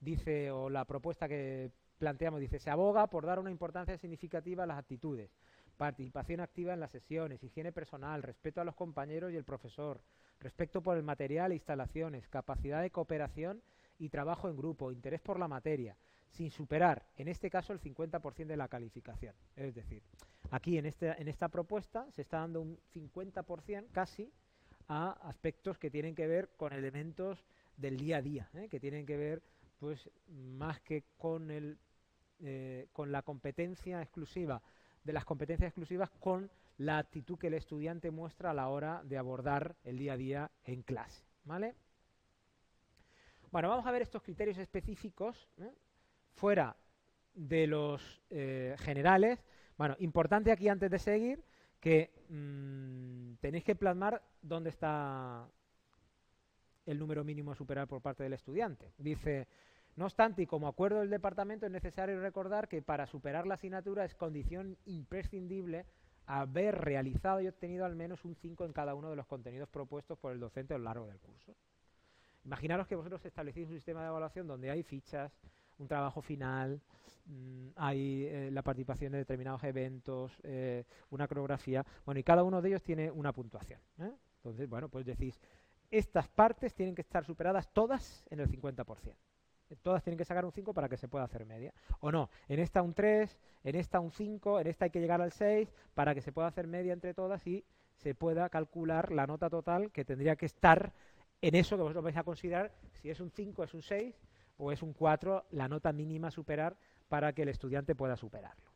dice, 0.00 0.50
o 0.50 0.70
la 0.70 0.84
propuesta 0.84 1.28
que 1.28 1.70
planteamos 1.98 2.40
dice, 2.40 2.58
se 2.58 2.70
aboga 2.70 3.06
por 3.08 3.26
dar 3.26 3.38
una 3.38 3.50
importancia 3.50 3.98
significativa 3.98 4.64
a 4.64 4.66
las 4.66 4.78
actitudes, 4.78 5.30
participación 5.76 6.40
activa 6.40 6.74
en 6.74 6.80
las 6.80 6.90
sesiones, 6.90 7.42
higiene 7.42 7.72
personal, 7.72 8.22
respeto 8.22 8.60
a 8.60 8.64
los 8.64 8.74
compañeros 8.74 9.32
y 9.32 9.36
el 9.36 9.44
profesor, 9.44 10.00
respeto 10.40 10.82
por 10.82 10.96
el 10.96 11.02
material 11.02 11.52
e 11.52 11.56
instalaciones, 11.56 12.28
capacidad 12.28 12.82
de 12.82 12.90
cooperación 12.90 13.62
y 13.98 14.08
trabajo 14.08 14.48
en 14.48 14.56
grupo, 14.56 14.92
interés 14.92 15.20
por 15.20 15.38
la 15.38 15.48
materia, 15.48 15.96
sin 16.30 16.50
superar, 16.50 17.06
en 17.16 17.28
este 17.28 17.50
caso, 17.50 17.72
el 17.72 17.80
50% 17.80 18.46
de 18.46 18.56
la 18.56 18.68
calificación. 18.68 19.34
Es 19.54 19.74
decir, 19.74 20.02
aquí 20.50 20.76
en, 20.76 20.86
este, 20.86 21.20
en 21.20 21.28
esta 21.28 21.48
propuesta 21.48 22.06
se 22.12 22.22
está 22.22 22.40
dando 22.40 22.60
un 22.60 22.78
50% 22.94 23.86
casi 23.90 24.32
a 24.88 25.12
aspectos 25.28 25.78
que 25.78 25.90
tienen 25.90 26.14
que 26.14 26.26
ver 26.26 26.50
con 26.56 26.72
elementos 26.72 27.44
del 27.76 27.96
día 27.96 28.18
a 28.18 28.22
día, 28.22 28.48
¿eh? 28.54 28.68
que 28.68 28.80
tienen 28.80 29.06
que 29.06 29.16
ver 29.16 29.42
pues 29.78 30.10
más 30.28 30.80
que 30.80 31.04
con 31.18 31.50
el 31.50 31.78
eh, 32.40 32.88
con 32.92 33.12
la 33.12 33.22
competencia 33.22 34.02
exclusiva 34.02 34.62
de 35.02 35.12
las 35.12 35.24
competencias 35.24 35.68
exclusivas 35.68 36.10
con 36.20 36.50
la 36.78 36.98
actitud 36.98 37.38
que 37.38 37.46
el 37.46 37.54
estudiante 37.54 38.10
muestra 38.10 38.50
a 38.50 38.54
la 38.54 38.68
hora 38.68 39.02
de 39.04 39.16
abordar 39.16 39.76
el 39.84 39.98
día 39.98 40.12
a 40.12 40.16
día 40.16 40.50
en 40.64 40.82
clase, 40.82 41.24
¿vale? 41.44 41.74
Bueno, 43.50 43.70
vamos 43.70 43.86
a 43.86 43.90
ver 43.90 44.02
estos 44.02 44.22
criterios 44.22 44.58
específicos 44.58 45.48
¿eh? 45.58 45.72
fuera 46.34 46.76
de 47.34 47.66
los 47.66 48.22
generales. 48.78 49.44
Bueno, 49.76 49.94
importante 49.98 50.50
aquí 50.50 50.68
antes 50.68 50.90
de 50.90 50.98
seguir 50.98 51.44
que 51.80 52.10
mm, 52.28 53.34
tenéis 53.40 53.64
que 53.64 53.76
plasmar 53.76 54.22
dónde 54.42 54.70
está 54.70 55.46
el 56.86 56.98
número 56.98 57.24
mínimo 57.24 57.52
a 57.52 57.56
superar 57.56 57.88
por 57.88 58.00
parte 58.00 58.22
del 58.22 58.32
estudiante. 58.32 58.92
Dice, 58.98 59.48
no 59.96 60.04
obstante, 60.04 60.42
y 60.42 60.46
como 60.46 60.68
acuerdo 60.68 61.00
del 61.00 61.10
departamento, 61.10 61.66
es 61.66 61.72
necesario 61.72 62.20
recordar 62.20 62.68
que 62.68 62.82
para 62.82 63.06
superar 63.06 63.46
la 63.46 63.54
asignatura 63.54 64.04
es 64.04 64.14
condición 64.14 64.76
imprescindible 64.86 65.86
haber 66.26 66.76
realizado 66.76 67.40
y 67.40 67.48
obtenido 67.48 67.84
al 67.84 67.94
menos 67.94 68.24
un 68.24 68.34
5 68.34 68.64
en 68.64 68.72
cada 68.72 68.94
uno 68.94 69.10
de 69.10 69.16
los 69.16 69.26
contenidos 69.26 69.68
propuestos 69.68 70.18
por 70.18 70.32
el 70.32 70.40
docente 70.40 70.74
a 70.74 70.78
lo 70.78 70.84
largo 70.84 71.06
del 71.06 71.18
curso. 71.20 71.54
Imaginaros 72.44 72.86
que 72.86 72.94
vosotros 72.94 73.24
establecéis 73.24 73.68
un 73.68 73.74
sistema 73.74 74.02
de 74.02 74.08
evaluación 74.08 74.46
donde 74.46 74.70
hay 74.70 74.82
fichas, 74.82 75.32
un 75.78 75.88
trabajo 75.88 76.22
final, 76.22 76.80
mm, 77.26 77.68
hay 77.76 78.24
eh, 78.26 78.50
la 78.52 78.62
participación 78.62 79.12
de 79.12 79.18
determinados 79.18 79.62
eventos, 79.64 80.32
eh, 80.42 80.84
una 81.10 81.28
coreografía, 81.28 81.84
bueno, 82.04 82.18
y 82.20 82.22
cada 82.22 82.42
uno 82.42 82.62
de 82.62 82.68
ellos 82.68 82.82
tiene 82.82 83.10
una 83.10 83.32
puntuación. 83.32 83.80
¿eh? 83.98 84.12
Entonces, 84.38 84.68
bueno, 84.68 84.88
pues 84.88 85.04
decís, 85.04 85.40
estas 85.90 86.28
partes 86.28 86.74
tienen 86.74 86.94
que 86.94 87.02
estar 87.02 87.24
superadas 87.24 87.72
todas 87.72 88.24
en 88.30 88.40
el 88.40 88.48
50%. 88.48 89.14
Todas 89.82 90.04
tienen 90.04 90.16
que 90.16 90.24
sacar 90.24 90.44
un 90.44 90.52
5 90.52 90.72
para 90.72 90.88
que 90.88 90.96
se 90.96 91.08
pueda 91.08 91.24
hacer 91.24 91.44
media. 91.44 91.74
O 91.98 92.12
no, 92.12 92.30
en 92.46 92.60
esta 92.60 92.82
un 92.82 92.94
3, 92.94 93.36
en 93.64 93.74
esta 93.74 93.98
un 93.98 94.12
5, 94.12 94.60
en 94.60 94.68
esta 94.68 94.84
hay 94.84 94.92
que 94.92 95.00
llegar 95.00 95.20
al 95.20 95.32
6 95.32 95.72
para 95.92 96.14
que 96.14 96.20
se 96.20 96.30
pueda 96.30 96.46
hacer 96.46 96.68
media 96.68 96.92
entre 96.92 97.14
todas 97.14 97.44
y 97.48 97.64
se 97.96 98.14
pueda 98.14 98.48
calcular 98.48 99.10
la 99.10 99.26
nota 99.26 99.50
total 99.50 99.90
que 99.90 100.04
tendría 100.04 100.36
que 100.36 100.46
estar 100.46 100.92
en 101.42 101.54
eso 101.56 101.76
que 101.76 101.82
vosotros 101.82 102.04
vais 102.04 102.16
a 102.16 102.22
considerar 102.22 102.72
si 102.92 103.10
es 103.10 103.18
un 103.18 103.30
5, 103.30 103.64
es 103.64 103.74
un 103.74 103.82
6 103.82 104.14
o 104.56 104.72
es 104.72 104.82
un 104.82 104.92
4, 104.92 105.46
la 105.50 105.68
nota 105.68 105.92
mínima 105.92 106.28
a 106.28 106.30
superar 106.30 106.76
para 107.08 107.32
que 107.32 107.42
el 107.42 107.48
estudiante 107.48 107.94
pueda 107.94 108.16
superarlo. 108.16 108.70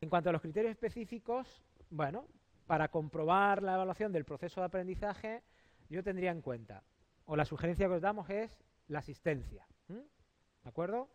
En 0.00 0.08
cuanto 0.08 0.30
a 0.30 0.32
los 0.32 0.42
criterios 0.42 0.70
específicos, 0.70 1.62
bueno, 1.90 2.26
para 2.66 2.88
comprobar 2.88 3.62
la 3.62 3.74
evaluación 3.74 4.12
del 4.12 4.24
proceso 4.24 4.60
de 4.60 4.66
aprendizaje, 4.66 5.42
yo 5.88 6.02
tendría 6.02 6.30
en 6.30 6.42
cuenta, 6.42 6.82
o 7.24 7.36
la 7.36 7.44
sugerencia 7.44 7.86
que 7.88 7.94
os 7.94 8.02
damos 8.02 8.28
es 8.30 8.58
la 8.88 8.98
asistencia. 9.00 9.66
¿De 9.88 10.68
acuerdo? 10.68 11.08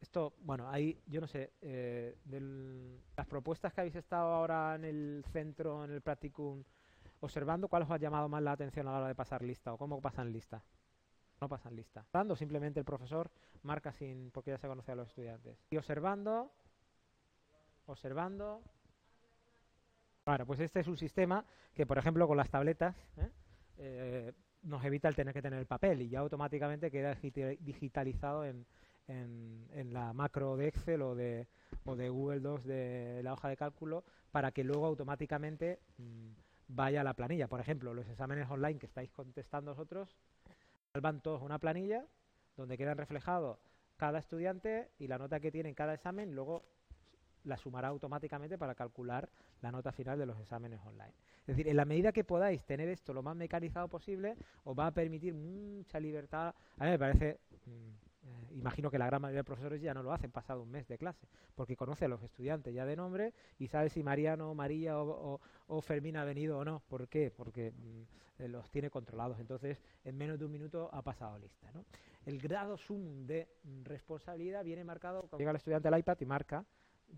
Esto, 0.00 0.34
bueno, 0.40 0.68
ahí, 0.68 1.00
yo 1.06 1.20
no 1.20 1.26
sé, 1.26 1.52
eh, 1.60 2.18
de 2.24 3.00
las 3.16 3.26
propuestas 3.26 3.72
que 3.72 3.80
habéis 3.80 3.96
estado 3.96 4.32
ahora 4.32 4.74
en 4.74 4.84
el 4.84 5.24
centro, 5.32 5.84
en 5.84 5.92
el 5.92 6.02
practicum, 6.02 6.62
observando, 7.20 7.68
¿cuál 7.68 7.84
os 7.84 7.90
ha 7.90 7.98
llamado 7.98 8.28
más 8.28 8.42
la 8.42 8.52
atención 8.52 8.88
a 8.88 8.92
la 8.92 8.98
hora 8.98 9.08
de 9.08 9.14
pasar 9.14 9.42
lista 9.42 9.72
o 9.72 9.78
cómo 9.78 10.00
pasan 10.00 10.32
lista? 10.32 10.62
No 11.42 11.48
pasan 11.48 11.74
lista. 11.74 12.02
Observando, 12.02 12.36
simplemente 12.36 12.78
el 12.78 12.86
profesor 12.86 13.28
marca 13.64 13.92
sin, 13.92 14.30
porque 14.30 14.52
ya 14.52 14.58
se 14.58 14.68
conoce 14.68 14.92
a 14.92 14.94
los 14.94 15.08
estudiantes. 15.08 15.58
Y 15.72 15.76
observando, 15.76 16.52
observando. 17.86 18.62
Bueno, 20.24 20.46
pues 20.46 20.60
este 20.60 20.78
es 20.78 20.86
un 20.86 20.96
sistema 20.96 21.44
que, 21.74 21.84
por 21.84 21.98
ejemplo, 21.98 22.28
con 22.28 22.36
las 22.36 22.48
tabletas, 22.48 22.94
¿eh? 23.16 23.28
Eh, 23.78 24.32
nos 24.62 24.84
evita 24.84 25.08
el 25.08 25.16
tener 25.16 25.34
que 25.34 25.42
tener 25.42 25.58
el 25.58 25.66
papel 25.66 26.02
y 26.02 26.10
ya 26.10 26.20
automáticamente 26.20 26.92
queda 26.92 27.16
digitalizado 27.16 28.44
en, 28.44 28.64
en, 29.08 29.92
la 29.92 30.12
macro 30.12 30.56
de 30.56 30.68
Excel 30.68 31.02
o 31.02 31.16
de, 31.16 31.48
o 31.84 31.96
de 31.96 32.08
Google 32.08 32.38
Docs 32.38 32.64
de 32.66 33.20
la 33.24 33.32
hoja 33.32 33.48
de 33.48 33.56
cálculo 33.56 34.04
para 34.30 34.52
que 34.52 34.62
luego 34.62 34.86
automáticamente 34.86 35.80
mm, 35.98 36.28
vaya 36.68 37.00
a 37.00 37.04
la 37.04 37.14
planilla. 37.14 37.48
Por 37.48 37.58
ejemplo, 37.58 37.94
los 37.94 38.06
exámenes 38.06 38.48
online 38.48 38.78
que 38.78 38.86
estáis 38.86 39.10
contestando 39.10 39.72
vosotros 39.72 40.16
van 41.00 41.22
todos 41.22 41.40
una 41.40 41.58
planilla 41.58 42.06
donde 42.56 42.76
quedan 42.76 42.98
reflejados 42.98 43.58
cada 43.96 44.18
estudiante 44.18 44.90
y 44.98 45.06
la 45.06 45.16
nota 45.16 45.40
que 45.40 45.50
tiene 45.50 45.70
en 45.70 45.74
cada 45.74 45.94
examen, 45.94 46.34
luego 46.34 46.64
la 47.44 47.56
sumará 47.56 47.88
automáticamente 47.88 48.58
para 48.58 48.74
calcular 48.74 49.28
la 49.62 49.72
nota 49.72 49.90
final 49.90 50.18
de 50.18 50.26
los 50.26 50.38
exámenes 50.38 50.80
online. 50.84 51.14
Es 51.40 51.46
decir, 51.46 51.68
en 51.68 51.76
la 51.76 51.84
medida 51.84 52.12
que 52.12 52.24
podáis 52.24 52.64
tener 52.64 52.88
esto 52.88 53.14
lo 53.14 53.22
más 53.22 53.34
mecanizado 53.36 53.88
posible, 53.88 54.36
os 54.64 54.78
va 54.78 54.88
a 54.88 54.90
permitir 54.92 55.34
mucha 55.34 55.98
libertad. 55.98 56.54
A 56.76 56.84
mí 56.84 56.90
me 56.90 56.98
parece, 56.98 57.40
mm, 57.66 58.11
eh, 58.24 58.54
imagino 58.54 58.90
que 58.90 58.98
la 58.98 59.06
gran 59.06 59.20
mayoría 59.20 59.40
de 59.40 59.44
profesores 59.44 59.82
ya 59.82 59.94
no 59.94 60.02
lo 60.02 60.12
hacen 60.12 60.30
pasado 60.30 60.62
un 60.62 60.70
mes 60.70 60.86
de 60.86 60.96
clase, 60.96 61.26
porque 61.54 61.76
conoce 61.76 62.04
a 62.04 62.08
los 62.08 62.22
estudiantes 62.22 62.72
ya 62.72 62.86
de 62.86 62.96
nombre 62.96 63.34
y 63.58 63.66
sabe 63.66 63.88
si 63.88 64.02
Mariano, 64.02 64.54
María 64.54 64.98
o, 64.98 65.40
Fermín 65.80 66.16
ha 66.16 66.24
venido 66.24 66.58
o 66.58 66.64
no. 66.64 66.80
¿Por 66.88 67.08
qué? 67.08 67.30
Porque 67.30 67.72
mm, 67.72 68.42
eh, 68.42 68.48
los 68.48 68.70
tiene 68.70 68.90
controlados. 68.90 69.40
Entonces, 69.40 69.82
en 70.04 70.16
menos 70.16 70.38
de 70.38 70.44
un 70.44 70.52
minuto 70.52 70.88
ha 70.92 71.02
pasado 71.02 71.38
lista. 71.38 71.70
El 72.24 72.38
grado 72.38 72.76
sum 72.76 73.26
de 73.26 73.48
mm, 73.64 73.84
responsabilidad 73.84 74.64
viene 74.64 74.84
marcado 74.84 75.22
cuando 75.22 75.38
llega 75.38 75.50
el 75.50 75.56
estudiante 75.56 75.88
al 75.88 75.98
iPad 75.98 76.16
y 76.20 76.26
marca 76.26 76.64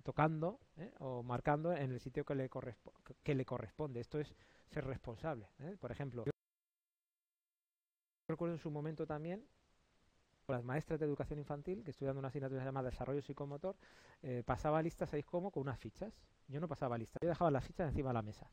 tocando 0.03 0.59
¿eh? 0.79 0.91
o 0.99 1.23
marcando 1.23 1.73
en 1.73 1.93
el 1.93 2.01
sitio 2.01 2.25
que 2.25 2.35
le, 2.35 2.51
que 3.23 3.35
le 3.35 3.45
corresponde. 3.45 4.01
Esto 4.01 4.19
es 4.19 4.35
ser 4.71 4.85
responsable. 4.87 5.47
Por 5.79 5.93
ejemplo, 5.93 6.25
yo 6.25 6.33
recuerdo 8.29 8.55
en 8.55 8.59
su 8.59 8.71
momento 8.71 9.07
también 9.07 9.47
las 10.49 10.65
maestras 10.65 11.01
de 11.01 11.07
educación 11.07 11.39
infantil, 11.39 11.83
que 11.85 11.91
estudiando 11.91 12.19
una 12.19 12.29
asignatura 12.29 12.65
llamada 12.65 12.91
Desarrollo 12.91 13.23
Psicomotor, 13.23 13.77
eh, 14.23 14.43
pasaba 14.45 14.83
listas, 14.83 15.11
¿sabéis 15.11 15.27
cómo? 15.27 15.51
Con 15.51 15.63
unas 15.63 15.79
fichas. 15.79 16.13
Yo 16.49 16.61
no 16.61 16.69
pasaba 16.69 16.99
listas, 16.99 17.21
yo 17.23 17.29
dejaba 17.29 17.51
las 17.51 17.65
fichas 17.65 17.89
encima 17.89 18.11
de 18.11 18.15
la 18.15 18.23
mesa. 18.23 18.51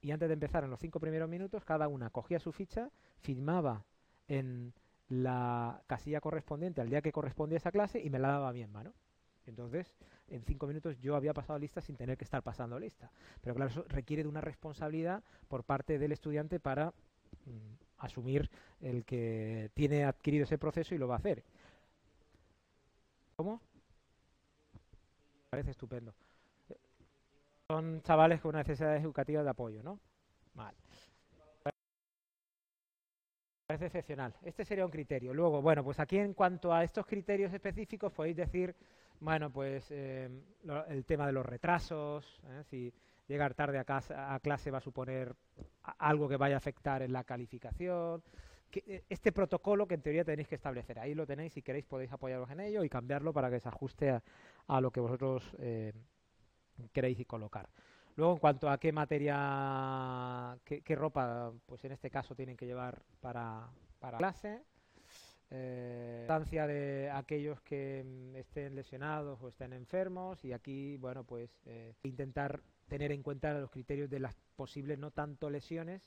Y 0.00 0.10
antes 0.12 0.28
de 0.28 0.34
empezar, 0.34 0.64
en 0.64 0.70
los 0.70 0.80
cinco 0.80 1.00
primeros 1.00 1.28
minutos, 1.28 1.64
cada 1.64 1.88
una 1.88 2.10
cogía 2.10 2.38
su 2.38 2.52
ficha, 2.52 2.90
firmaba 3.20 3.84
en 4.28 4.72
la 5.08 5.82
casilla 5.86 6.20
correspondiente 6.20 6.80
al 6.80 6.88
día 6.88 7.02
que 7.02 7.12
correspondía 7.12 7.58
esa 7.58 7.72
clase 7.72 8.00
y 8.00 8.10
me 8.10 8.18
la 8.18 8.28
daba 8.28 8.50
a 8.50 8.52
mi 8.52 8.66
mano. 8.66 8.94
Entonces, 9.46 9.96
en 10.28 10.44
cinco 10.44 10.66
minutos 10.66 10.98
yo 11.00 11.16
había 11.16 11.32
pasado 11.32 11.58
lista 11.58 11.80
sin 11.80 11.96
tener 11.96 12.18
que 12.18 12.24
estar 12.24 12.42
pasando 12.42 12.78
lista. 12.78 13.10
Pero 13.40 13.54
claro, 13.54 13.70
eso 13.70 13.84
requiere 13.88 14.22
de 14.22 14.28
una 14.28 14.42
responsabilidad 14.42 15.24
por 15.48 15.64
parte 15.64 15.98
del 15.98 16.12
estudiante 16.12 16.60
para 16.60 16.90
mm, 17.46 17.87
asumir 17.98 18.50
el 18.80 19.04
que 19.04 19.70
tiene 19.74 20.04
adquirido 20.04 20.44
ese 20.44 20.58
proceso 20.58 20.94
y 20.94 20.98
lo 20.98 21.08
va 21.08 21.14
a 21.14 21.18
hacer. 21.18 21.42
¿Cómo? 23.36 23.60
Parece 25.50 25.70
estupendo. 25.70 26.14
Son 27.68 28.02
chavales 28.02 28.40
con 28.40 28.54
necesidades 28.54 29.02
educativas 29.02 29.44
de 29.44 29.50
apoyo, 29.50 29.82
¿no? 29.82 30.00
Vale. 30.54 30.76
Parece 33.66 33.86
excepcional. 33.86 34.34
Este 34.42 34.64
sería 34.64 34.84
un 34.84 34.90
criterio. 34.90 35.34
Luego, 35.34 35.60
bueno, 35.60 35.84
pues 35.84 36.00
aquí 36.00 36.16
en 36.16 36.32
cuanto 36.32 36.72
a 36.72 36.82
estos 36.82 37.06
criterios 37.06 37.52
específicos 37.52 38.12
podéis 38.12 38.36
decir 38.36 38.74
bueno, 39.20 39.50
pues 39.50 39.90
eh, 39.90 40.28
el 40.88 41.04
tema 41.04 41.26
de 41.26 41.32
los 41.32 41.44
retrasos, 41.44 42.40
¿eh? 42.46 42.62
si 42.64 42.92
llegar 43.26 43.54
tarde 43.54 43.78
a, 43.78 43.84
casa, 43.84 44.32
a, 44.32 44.38
clase 44.40 44.70
va 44.70 44.78
a 44.78 44.82
suponer 44.82 45.34
algo 45.98 46.28
que 46.28 46.36
vaya 46.36 46.56
a 46.56 46.58
afectar 46.58 47.02
en 47.02 47.12
la 47.12 47.24
calificación. 47.24 48.22
Eh, 48.72 49.04
este 49.08 49.32
protocolo 49.32 49.86
que 49.86 49.94
en 49.94 50.02
teoría 50.02 50.24
tenéis 50.24 50.48
que 50.48 50.56
establecer, 50.56 50.98
ahí 50.98 51.14
lo 51.14 51.26
tenéis, 51.26 51.52
si 51.52 51.62
queréis 51.62 51.86
podéis 51.86 52.12
apoyaros 52.12 52.50
en 52.50 52.60
ello 52.60 52.84
y 52.84 52.88
cambiarlo 52.88 53.32
para 53.32 53.50
que 53.50 53.60
se 53.60 53.68
ajuste 53.68 54.20
a, 54.66 54.80
lo 54.80 54.90
que 54.90 55.00
vosotros 55.00 55.56
queréis 56.92 57.26
colocar. 57.26 57.68
Luego, 58.16 58.32
en 58.32 58.38
cuanto 58.38 58.68
a 58.68 58.78
qué 58.78 58.92
materia, 58.92 60.58
qué, 60.64 60.82
qué, 60.82 60.94
ropa, 60.96 61.52
pues 61.66 61.84
en 61.84 61.92
este 61.92 62.10
caso 62.10 62.34
tienen 62.34 62.56
que 62.56 62.66
llevar 62.66 63.00
para, 63.20 63.68
para 64.00 64.18
clase, 64.18 64.62
eh, 65.50 66.26
de 66.50 67.10
aquellos 67.10 67.60
que 67.62 68.04
mm, 68.04 68.36
estén 68.36 68.74
lesionados 68.74 69.40
o 69.42 69.48
estén 69.48 69.72
enfermos 69.72 70.44
y 70.44 70.52
aquí, 70.52 70.96
bueno, 70.98 71.24
pues 71.24 71.50
eh, 71.64 71.94
intentar 72.02 72.60
tener 72.88 73.12
en 73.12 73.22
cuenta 73.22 73.52
los 73.54 73.70
criterios 73.70 74.10
de 74.10 74.18
las 74.18 74.34
posibles 74.56 74.98
no 74.98 75.10
tanto 75.10 75.50
lesiones, 75.50 76.02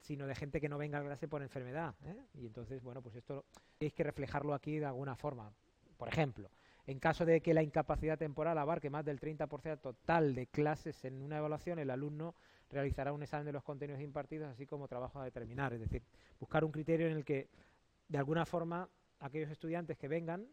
sino 0.00 0.26
de 0.26 0.34
gente 0.34 0.60
que 0.60 0.68
no 0.68 0.78
venga 0.78 0.98
a 0.98 1.02
clase 1.02 1.28
por 1.28 1.42
enfermedad. 1.42 1.94
¿eh? 2.04 2.26
Y 2.34 2.46
entonces, 2.46 2.82
bueno, 2.82 3.02
pues 3.02 3.16
esto 3.16 3.44
tenéis 3.78 3.94
que 3.94 4.04
reflejarlo 4.04 4.54
aquí 4.54 4.78
de 4.78 4.86
alguna 4.86 5.16
forma. 5.16 5.52
Por 5.96 6.08
ejemplo, 6.08 6.50
En 6.86 6.98
caso 6.98 7.24
de 7.24 7.40
que 7.40 7.54
la 7.54 7.62
incapacidad 7.62 8.18
temporal 8.18 8.58
abarque 8.58 8.90
más 8.90 9.06
del 9.06 9.18
30% 9.18 9.80
total 9.80 10.34
de 10.34 10.46
clases 10.48 11.04
en 11.06 11.22
una 11.22 11.38
evaluación, 11.38 11.78
el 11.78 11.88
alumno 11.88 12.34
realizará 12.70 13.12
un 13.12 13.22
examen 13.22 13.46
de 13.46 13.52
los 13.52 13.62
contenidos 13.62 14.02
impartidos, 14.02 14.50
así 14.50 14.66
como 14.66 14.86
trabajo 14.86 15.18
a 15.18 15.24
determinar. 15.24 15.72
Es 15.72 15.80
decir, 15.80 16.02
buscar 16.38 16.62
un 16.62 16.72
criterio 16.72 17.06
en 17.06 17.16
el 17.16 17.24
que, 17.24 17.48
de 18.08 18.18
alguna 18.18 18.44
forma, 18.44 18.86
aquellos 19.20 19.50
estudiantes 19.50 19.96
que 19.96 20.08
vengan 20.08 20.46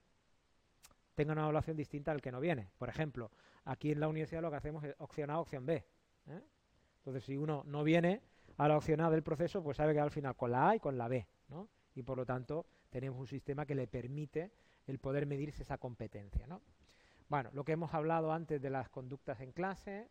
tengan 1.16 1.38
una 1.38 1.44
evaluación 1.44 1.78
distinta 1.78 2.12
al 2.12 2.22
que 2.22 2.32
no 2.32 2.40
viene. 2.40 2.70
Por 2.78 2.90
ejemplo, 2.90 3.32
aquí 3.66 3.92
en 3.92 4.00
la 4.00 4.08
universidad 4.08 4.42
lo 4.42 4.50
que 4.50 4.58
hacemos 4.58 4.84
es 4.84 4.96
opción 5.00 5.30
A, 5.30 5.40
opción 5.40 5.66
B. 5.66 5.86
¿eh? 6.28 6.42
Entonces, 6.98 7.24
si 7.24 7.38
uno 7.38 7.64
no 7.66 7.84
viene 7.84 8.22
a 8.58 8.68
la 8.68 8.78
opción 8.78 9.02
A 9.02 9.10
del 9.10 9.24
proceso, 9.24 9.64
pues 9.64 9.78
sabe 9.78 9.94
que 9.94 10.00
al 10.00 10.12
final 10.12 10.36
con 10.36 10.52
la 10.52 10.70
A 10.70 10.76
y 10.76 10.80
con 10.80 10.98
la 10.98 11.08
B. 11.08 11.28
¿no? 11.50 11.70
Y 11.96 12.04
por 12.04 12.18
lo 12.18 12.26
tanto, 12.26 12.66
tenemos 12.90 13.20
un 13.20 13.28
sistema 13.28 13.66
que 13.66 13.76
le 13.76 13.88
permite 13.88 14.52
el 14.88 15.00
poder 15.00 15.26
medirse 15.26 15.64
esa 15.64 15.78
competencia. 15.78 16.48
¿no? 16.48 16.62
Bueno, 17.28 17.50
lo 17.54 17.64
que 17.64 17.74
hemos 17.74 17.94
hablado 17.94 18.32
antes 18.32 18.62
de 18.62 18.70
las 18.70 18.90
conductas 18.90 19.40
en 19.42 19.52
clase, 19.52 20.10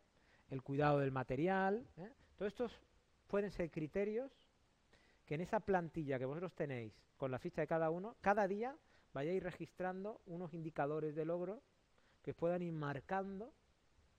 el 0.49 0.63
cuidado 0.63 0.99
del 0.99 1.13
material, 1.13 1.87
¿eh? 1.97 2.11
todos 2.37 2.53
estos 2.53 2.81
pueden 3.27 3.51
ser 3.53 3.71
criterios 3.71 4.33
que 5.25 5.37
en 5.37 5.43
esa 5.43 5.61
plantilla 5.61 6.19
que 6.19 6.25
vosotros 6.25 6.55
tenéis 6.55 6.93
con 7.17 7.31
la 7.31 7.39
ficha 7.39 7.61
de 7.61 7.69
cada 7.69 7.91
uno, 7.91 8.17
cada 8.21 8.49
día 8.49 8.77
vayáis 9.13 9.43
registrando 9.43 10.21
unos 10.27 10.55
indicadores 10.55 11.15
de 11.15 11.25
logro 11.25 11.63
que 12.23 12.35
puedan 12.35 12.63
ir 12.63 12.73
marcando 12.73 13.53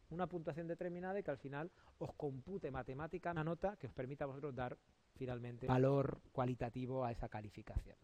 una 0.09 0.27
puntuación 0.27 0.67
determinada 0.67 1.19
y 1.19 1.23
que 1.23 1.31
al 1.31 1.37
final 1.37 1.71
os 1.97 2.13
compute 2.13 2.69
matemática 2.69 3.31
una 3.31 3.43
nota 3.43 3.77
que 3.77 3.87
os 3.87 3.93
permita 3.93 4.25
a 4.25 4.27
vosotros 4.27 4.53
dar 4.53 4.77
finalmente 5.15 5.67
valor 5.67 6.21
cualitativo 6.31 7.05
a 7.05 7.11
esa 7.11 7.29
calificación. 7.29 7.97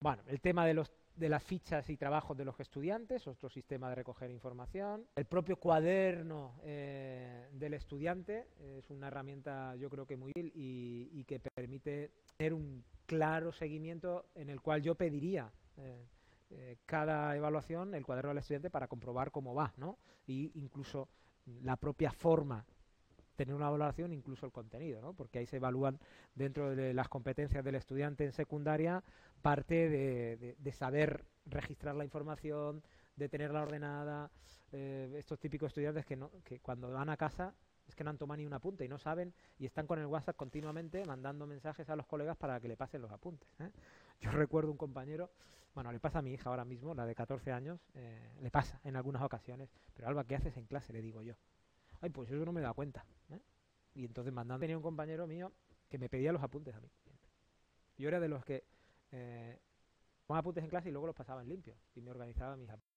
Bueno, 0.00 0.22
el 0.26 0.40
tema 0.40 0.66
de, 0.66 0.74
los, 0.74 0.92
de 1.16 1.30
las 1.30 1.42
fichas 1.42 1.88
y 1.88 1.96
trabajos 1.96 2.36
de 2.36 2.44
los 2.44 2.60
estudiantes, 2.60 3.26
otro 3.26 3.48
sistema 3.48 3.88
de 3.88 3.94
recoger 3.94 4.30
información. 4.30 5.06
El 5.16 5.24
propio 5.24 5.56
cuaderno 5.56 6.60
eh, 6.62 7.48
del 7.52 7.72
estudiante 7.72 8.48
es 8.60 8.90
una 8.90 9.08
herramienta 9.08 9.74
yo 9.76 9.88
creo 9.88 10.04
que 10.06 10.18
muy 10.18 10.32
útil 10.32 10.52
y, 10.54 11.24
que 11.24 11.40
permite 11.40 12.10
tener 12.36 12.52
un 12.52 12.84
claro 13.06 13.52
seguimiento 13.52 14.26
en 14.34 14.50
el 14.50 14.60
cual 14.60 14.82
yo 14.82 14.94
pediría 14.94 15.50
eh, 15.76 16.06
eh, 16.50 16.76
cada 16.86 17.36
evaluación 17.36 17.94
el 17.94 18.04
cuaderno 18.04 18.30
del 18.30 18.38
estudiante 18.38 18.70
para 18.70 18.88
comprobar 18.88 19.30
cómo 19.30 19.54
va, 19.54 19.72
¿no? 19.76 19.98
Y 20.26 20.52
incluso 20.54 21.08
la 21.62 21.76
propia 21.76 22.10
forma 22.10 22.64
tener 23.34 23.54
una 23.54 23.68
evaluación, 23.68 24.12
incluso 24.12 24.46
el 24.46 24.52
contenido, 24.52 25.00
¿no? 25.00 25.12
porque 25.12 25.38
ahí 25.38 25.46
se 25.46 25.56
evalúan 25.56 25.98
dentro 26.34 26.74
de 26.74 26.94
las 26.94 27.08
competencias 27.08 27.64
del 27.64 27.74
estudiante 27.74 28.24
en 28.24 28.32
secundaria 28.32 29.02
parte 29.42 29.88
de, 29.88 30.72
saber 30.72 31.24
registrar 31.46 31.94
la 31.94 32.04
información, 32.04 32.82
de 33.16 33.28
tenerla 33.28 33.62
ordenada, 33.62 34.30
eh, 34.72 35.14
estos 35.18 35.38
típicos 35.38 35.68
estudiantes 35.68 36.06
que, 36.06 36.16
no, 36.16 36.30
que 36.44 36.60
cuando 36.60 36.90
van 36.90 37.10
a 37.10 37.16
casa 37.16 37.54
es 37.86 37.94
que 37.94 38.04
no 38.04 38.10
han 38.10 38.18
tomado 38.18 38.38
ni 38.38 38.46
un 38.46 38.52
apunte 38.52 38.84
y 38.84 38.88
no 38.88 38.98
saben 38.98 39.34
y 39.58 39.66
están 39.66 39.86
con 39.86 39.98
el 39.98 40.06
WhatsApp 40.06 40.36
continuamente 40.36 41.04
mandando 41.04 41.46
mensajes 41.46 41.88
a 41.90 41.96
los 41.96 42.06
colegas 42.06 42.36
para 42.36 42.60
que 42.60 42.68
le 42.68 42.76
pasen 42.76 43.02
los 43.02 43.10
apuntes. 43.10 43.48
¿eh? 43.60 43.70
Yo 44.20 44.30
recuerdo 44.30 44.70
un 44.70 44.76
compañero, 44.76 45.30
bueno, 45.74 45.92
le 45.92 46.00
pasa 46.00 46.20
a 46.20 46.22
mi 46.22 46.32
hija 46.32 46.50
ahora 46.50 46.64
mismo, 46.64 46.94
la 46.94 47.06
de 47.06 47.14
14 47.14 47.52
años, 47.52 47.80
eh, 47.94 48.36
le 48.40 48.50
pasa 48.50 48.80
en 48.84 48.96
algunas 48.96 49.22
ocasiones, 49.22 49.70
pero 49.94 50.08
Alba, 50.08 50.24
¿qué 50.24 50.36
haces 50.36 50.56
en 50.56 50.66
clase? 50.66 50.92
Le 50.92 51.02
digo 51.02 51.22
yo. 51.22 51.34
Ay, 52.00 52.10
pues 52.10 52.30
eso 52.30 52.44
no 52.44 52.52
me 52.52 52.60
da 52.60 52.72
cuenta. 52.72 53.04
¿eh? 53.30 53.40
Y 53.94 54.04
entonces 54.04 54.32
mandando, 54.32 54.60
tenía 54.60 54.76
un 54.76 54.82
compañero 54.82 55.26
mío 55.26 55.52
que 55.88 55.98
me 55.98 56.08
pedía 56.08 56.32
los 56.32 56.42
apuntes 56.42 56.74
a 56.74 56.80
mí. 56.80 56.88
Yo 57.96 58.08
era 58.08 58.18
de 58.18 58.28
los 58.28 58.44
que 58.44 58.64
eh, 59.12 59.58
apuntes 60.28 60.64
en 60.64 60.70
clase 60.70 60.88
y 60.88 60.92
luego 60.92 61.06
los 61.06 61.16
pasaba 61.16 61.42
en 61.42 61.48
limpio 61.48 61.76
y 61.94 62.00
me 62.00 62.10
organizaba 62.10 62.56
mis 62.56 62.68
apuntes. 62.68 62.93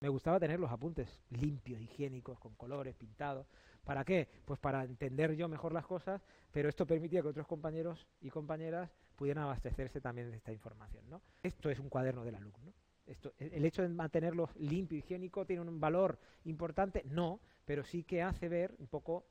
Me 0.00 0.08
gustaba 0.08 0.40
tener 0.40 0.58
los 0.58 0.70
apuntes 0.70 1.22
limpios, 1.28 1.78
higiénicos, 1.80 2.38
con 2.38 2.54
colores, 2.54 2.94
pintados. 2.94 3.46
¿Para 3.84 4.02
qué? 4.02 4.28
Pues 4.46 4.58
para 4.58 4.82
entender 4.82 5.34
yo 5.34 5.46
mejor 5.46 5.74
las 5.74 5.86
cosas, 5.86 6.22
pero 6.50 6.70
esto 6.70 6.86
permitía 6.86 7.20
que 7.20 7.28
otros 7.28 7.46
compañeros 7.46 8.06
y 8.22 8.30
compañeras 8.30 8.90
pudieran 9.14 9.44
abastecerse 9.44 10.00
también 10.00 10.30
de 10.30 10.38
esta 10.38 10.52
información. 10.52 11.04
¿no? 11.10 11.20
Esto 11.42 11.68
es 11.68 11.78
un 11.78 11.90
cuaderno 11.90 12.24
del 12.24 12.36
alumno. 12.36 12.72
Esto, 13.06 13.34
el 13.38 13.64
hecho 13.64 13.82
de 13.82 13.88
mantenerlo 13.88 14.48
limpio 14.56 14.96
y 14.96 15.00
higiénico 15.00 15.44
tiene 15.44 15.62
un 15.62 15.80
valor 15.80 16.18
importante, 16.44 17.02
no, 17.04 17.40
pero 17.66 17.84
sí 17.84 18.04
que 18.04 18.22
hace 18.22 18.48
ver 18.48 18.74
un 18.78 18.86
poco 18.86 19.26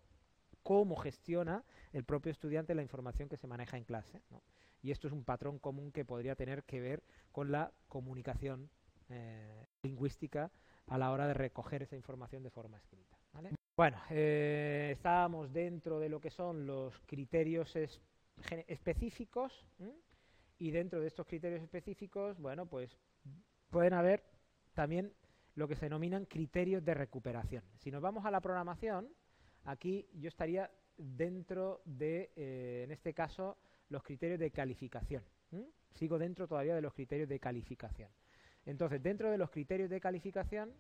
cómo 0.62 0.98
gestiona 0.98 1.64
el 1.94 2.04
propio 2.04 2.32
estudiante 2.32 2.76
la 2.76 2.84
información 2.84 3.28
que 3.28 3.38
se 3.38 3.48
maneja 3.48 3.78
en 3.78 3.86
clase. 3.86 4.22
Y 4.84 4.92
esto 4.92 5.08
es 5.08 5.14
un 5.14 5.24
patrón 5.24 5.58
común 5.58 5.92
que 5.92 6.06
podría 6.06 6.36
tener 6.36 6.64
que 6.64 6.80
ver 6.80 7.04
con 7.32 7.52
la 7.52 7.72
comunicación 7.88 8.70
eh, 9.10 9.66
lingüística 9.84 10.52
a 10.88 10.98
la 10.98 11.12
hora 11.12 11.28
de 11.28 11.34
recoger 11.34 11.84
esa 11.84 11.96
información 11.96 12.44
de 12.44 12.50
forma 12.50 12.78
escrita. 12.78 13.18
Bueno, 13.76 13.98
eh, 14.10 14.90
estábamos 14.92 15.54
dentro 15.54 16.00
de 16.00 16.10
lo 16.10 16.20
que 16.20 16.30
son 16.30 16.66
los 16.66 17.00
criterios 17.06 17.74
específicos 18.68 19.66
y 20.58 20.72
dentro 20.72 21.00
de 21.00 21.08
estos 21.08 21.26
criterios 21.26 21.62
específicos, 21.62 22.38
bueno, 22.40 22.66
pues 22.66 22.98
pueden 23.70 23.94
haber 23.94 24.24
también 24.74 25.14
lo 25.56 25.68
que 25.68 25.76
se 25.76 25.86
denominan 25.86 26.26
criterios 26.26 26.84
de 26.84 26.94
recuperación. 26.94 27.64
Si 27.78 27.92
nos 27.92 28.02
vamos 28.02 28.26
a 28.26 28.32
la 28.32 28.42
programación, 28.42 29.08
aquí 29.64 30.08
yo 30.14 30.28
estaría 30.28 30.70
dentro 30.98 31.82
de, 31.86 32.32
eh, 32.36 32.82
en 32.84 32.92
este 32.92 33.14
caso, 33.14 33.58
los 33.88 34.04
criterios 34.04 34.40
de 34.40 34.52
calificación. 34.52 35.24
Sigo 35.94 36.18
dentro 36.20 36.48
todavía 36.48 36.76
de 36.76 36.82
los 36.82 36.94
criterios 36.94 37.28
de 37.28 37.40
calificación. 37.40 38.10
Entonces, 38.66 39.02
dentro 39.02 39.32
de 39.32 39.38
los 39.38 39.50
criterios 39.50 39.90
de 39.90 40.00
calificación, 40.00 40.74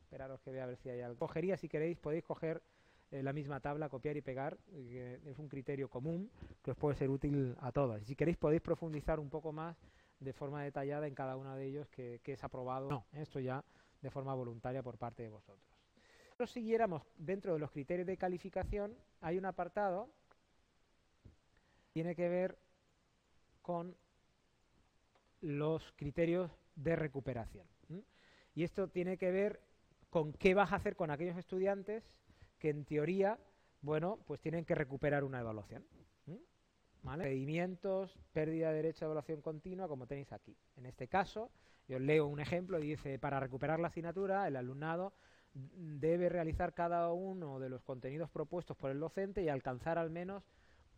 esperaros 0.00 0.40
que 0.40 0.50
vea 0.50 0.64
a 0.64 0.66
ver 0.66 0.76
si 0.76 0.90
hay 0.90 1.00
algo. 1.00 1.18
Cogería, 1.18 1.56
si 1.56 1.68
queréis, 1.68 1.96
podéis 1.96 2.24
coger 2.24 2.62
eh, 3.10 3.22
la 3.22 3.32
misma 3.32 3.60
tabla, 3.60 3.88
copiar 3.88 4.16
y 4.16 4.22
pegar, 4.22 4.58
que 4.66 5.20
es 5.24 5.38
un 5.38 5.48
criterio 5.48 5.88
común 5.88 6.30
que 6.62 6.70
os 6.72 6.76
puede 6.76 6.96
ser 6.96 7.10
útil 7.10 7.56
a 7.60 7.72
todos. 7.72 8.00
Y 8.02 8.04
si 8.04 8.16
queréis, 8.16 8.36
podéis 8.36 8.62
profundizar 8.62 9.20
un 9.20 9.30
poco 9.30 9.52
más 9.52 9.76
de 10.18 10.32
forma 10.32 10.62
detallada 10.62 11.06
en 11.06 11.14
cada 11.14 11.36
uno 11.36 11.54
de 11.54 11.66
ellos 11.66 11.88
que, 11.88 12.20
es 12.24 12.44
aprobado. 12.44 12.88
No, 12.88 13.06
esto 13.12 13.40
ya 13.40 13.64
de 14.00 14.10
forma 14.10 14.34
voluntaria 14.34 14.82
por 14.82 14.98
parte 14.98 15.22
de 15.22 15.28
vosotros. 15.28 15.66
Si 15.94 16.28
nosotros 16.28 16.50
siguiéramos 16.50 17.02
dentro 17.16 17.52
de 17.52 17.58
los 17.58 17.70
criterios 17.70 18.06
de 18.06 18.16
calificación, 18.16 18.96
hay 19.20 19.38
un 19.38 19.44
apartado 19.44 20.08
que 21.22 21.30
tiene 21.92 22.14
que 22.14 22.28
ver 22.28 22.58
con 23.60 23.94
los 25.40 25.92
criterios 25.96 26.50
de 26.74 26.96
recuperación. 26.96 27.66
Y 28.54 28.64
esto 28.64 28.88
tiene 28.88 29.16
que 29.16 29.30
ver 29.30 29.60
con 30.10 30.32
qué 30.32 30.54
vas 30.54 30.72
a 30.72 30.76
hacer 30.76 30.94
con 30.94 31.10
aquellos 31.10 31.36
estudiantes 31.38 32.04
que 32.58 32.68
en 32.68 32.84
teoría, 32.84 33.38
bueno, 33.80 34.18
pues 34.26 34.40
tienen 34.40 34.64
que 34.64 34.74
recuperar 34.74 35.24
una 35.24 35.40
evaluación. 35.40 35.84
¿vale? 37.02 37.34
pérdida 38.32 38.68
de 38.70 38.76
derecho 38.76 39.04
a 39.04 39.06
evaluación 39.06 39.40
continua, 39.40 39.88
como 39.88 40.06
tenéis 40.06 40.32
aquí. 40.32 40.56
En 40.76 40.86
este 40.86 41.08
caso, 41.08 41.50
yo 41.88 41.98
leo 41.98 42.26
un 42.26 42.40
ejemplo 42.40 42.78
y 42.78 42.88
dice, 42.88 43.18
para 43.18 43.40
recuperar 43.40 43.80
la 43.80 43.88
asignatura, 43.88 44.46
el 44.46 44.56
alumnado 44.56 45.12
debe 45.54 46.28
realizar 46.28 46.72
cada 46.72 47.12
uno 47.12 47.58
de 47.58 47.68
los 47.68 47.82
contenidos 47.82 48.30
propuestos 48.30 48.76
por 48.76 48.90
el 48.90 49.00
docente 49.00 49.42
y 49.42 49.48
alcanzar 49.48 49.98
al 49.98 50.10
menos 50.10 50.44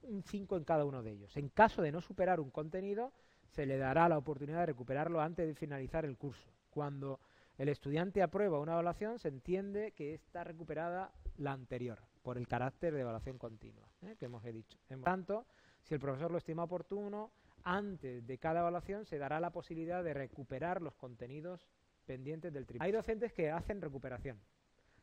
un 0.02 0.22
5 0.22 0.56
en 0.56 0.64
cada 0.64 0.84
uno 0.84 1.02
de 1.02 1.12
ellos. 1.12 1.36
En 1.36 1.48
caso 1.48 1.82
de 1.82 1.90
no 1.90 2.00
superar 2.00 2.40
un 2.40 2.50
contenido, 2.50 3.12
se 3.54 3.66
le 3.66 3.78
dará 3.78 4.08
la 4.08 4.18
oportunidad 4.18 4.60
de 4.60 4.66
recuperarlo 4.66 5.20
antes 5.20 5.46
de 5.46 5.54
finalizar 5.54 6.04
el 6.04 6.16
curso. 6.16 6.50
Cuando 6.70 7.20
el 7.56 7.68
estudiante 7.68 8.20
aprueba 8.20 8.58
una 8.58 8.72
evaluación, 8.72 9.18
se 9.20 9.28
entiende 9.28 9.92
que 9.92 10.12
está 10.12 10.42
recuperada 10.42 11.12
la 11.36 11.52
anterior, 11.52 12.00
por 12.22 12.36
el 12.36 12.48
carácter 12.48 12.92
de 12.94 13.02
evaluación 13.02 13.38
continua, 13.38 13.88
¿eh? 14.02 14.16
que 14.18 14.24
hemos 14.24 14.42
dicho. 14.42 14.78
En 14.88 15.02
tanto, 15.02 15.46
si 15.82 15.94
el 15.94 16.00
profesor 16.00 16.32
lo 16.32 16.38
estima 16.38 16.64
oportuno, 16.64 17.30
antes 17.62 18.26
de 18.26 18.38
cada 18.38 18.60
evaluación 18.60 19.04
se 19.06 19.18
dará 19.18 19.38
la 19.38 19.50
posibilidad 19.50 20.02
de 20.02 20.14
recuperar 20.14 20.82
los 20.82 20.96
contenidos 20.96 21.68
pendientes 22.06 22.52
del 22.52 22.66
trimestre. 22.66 22.86
Hay 22.86 22.92
docentes 22.92 23.32
que 23.32 23.50
hacen 23.50 23.80
recuperación, 23.80 24.40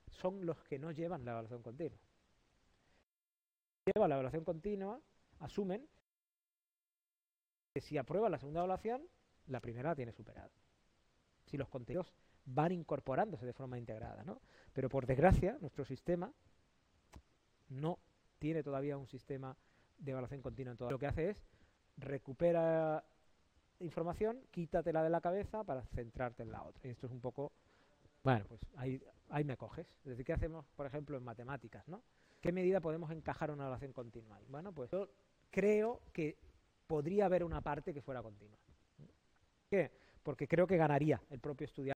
son 0.09 0.45
los 0.45 0.61
que 0.63 0.78
no 0.78 0.91
llevan 0.91 1.23
la 1.23 1.32
evaluación 1.32 1.63
continua. 1.63 1.97
Llevan 3.86 4.09
la 4.09 4.15
evaluación 4.15 4.43
continua, 4.43 4.99
asumen 5.39 5.88
si 7.80 7.97
aprueba 7.97 8.30
la 8.30 8.38
segunda 8.38 8.59
evaluación, 8.59 9.01
la 9.47 9.61
primera 9.61 9.89
la 9.89 9.95
tiene 9.95 10.11
superada. 10.11 10.49
Si 11.45 11.57
los 11.57 11.69
contenidos 11.69 12.11
van 12.45 12.72
incorporándose 12.72 13.45
de 13.45 13.53
forma 13.53 13.78
integrada, 13.78 14.24
¿no? 14.24 14.41
Pero 14.74 14.89
por 14.89 15.05
desgracia, 15.05 15.57
nuestro 15.61 15.86
sistema 15.86 16.34
no 17.69 17.99
tiene 18.39 18.63
todavía 18.63 18.97
un 18.97 19.07
sistema 19.07 19.55
de 19.97 20.11
evaluación 20.11 20.41
continua 20.41 20.72
en 20.72 20.78
todo. 20.78 20.89
Lo 20.89 20.99
que 20.99 21.07
hace 21.07 21.30
es 21.30 21.43
recupera 21.97 23.03
información, 23.80 24.41
quítatela 24.51 25.03
de 25.03 25.09
la 25.09 25.22
cabeza 25.22 25.63
para 25.63 25.84
centrarte 25.84 26.43
en 26.43 26.51
la 26.51 26.63
otra. 26.63 26.88
Y 26.88 26.91
esto 26.91 27.05
es 27.05 27.11
un 27.11 27.22
poco, 27.22 27.51
bueno, 28.24 28.45
pues 28.47 28.61
ahí, 28.76 29.01
ahí 29.30 29.43
me 29.43 29.57
coges. 29.57 29.88
Es 30.03 30.05
decir, 30.05 30.26
¿qué 30.26 30.34
hacemos, 30.34 30.65
por 30.76 30.86
ejemplo, 30.86 31.17
en 31.17 31.24
matemáticas, 31.24 31.88
no? 31.88 32.01
¿Qué 32.41 32.51
medida 32.51 32.82
podemos 32.82 33.11
encajar 33.11 33.51
una 33.51 33.63
evaluación 33.63 33.93
continua? 33.93 34.39
Bueno, 34.49 34.72
pues 34.72 34.89
yo 34.89 35.09
creo 35.51 36.01
que 36.11 36.38
podría 36.91 37.25
haber 37.25 37.45
una 37.45 37.61
parte 37.61 37.93
que 37.93 38.01
fuera 38.01 38.21
continua. 38.21 38.57
¿Qué? 39.69 39.89
porque 40.23 40.45
creo 40.45 40.67
que 40.67 40.77
ganaría 40.77 41.21
el 41.29 41.39
propio 41.39 41.65
estudiante. 41.65 41.89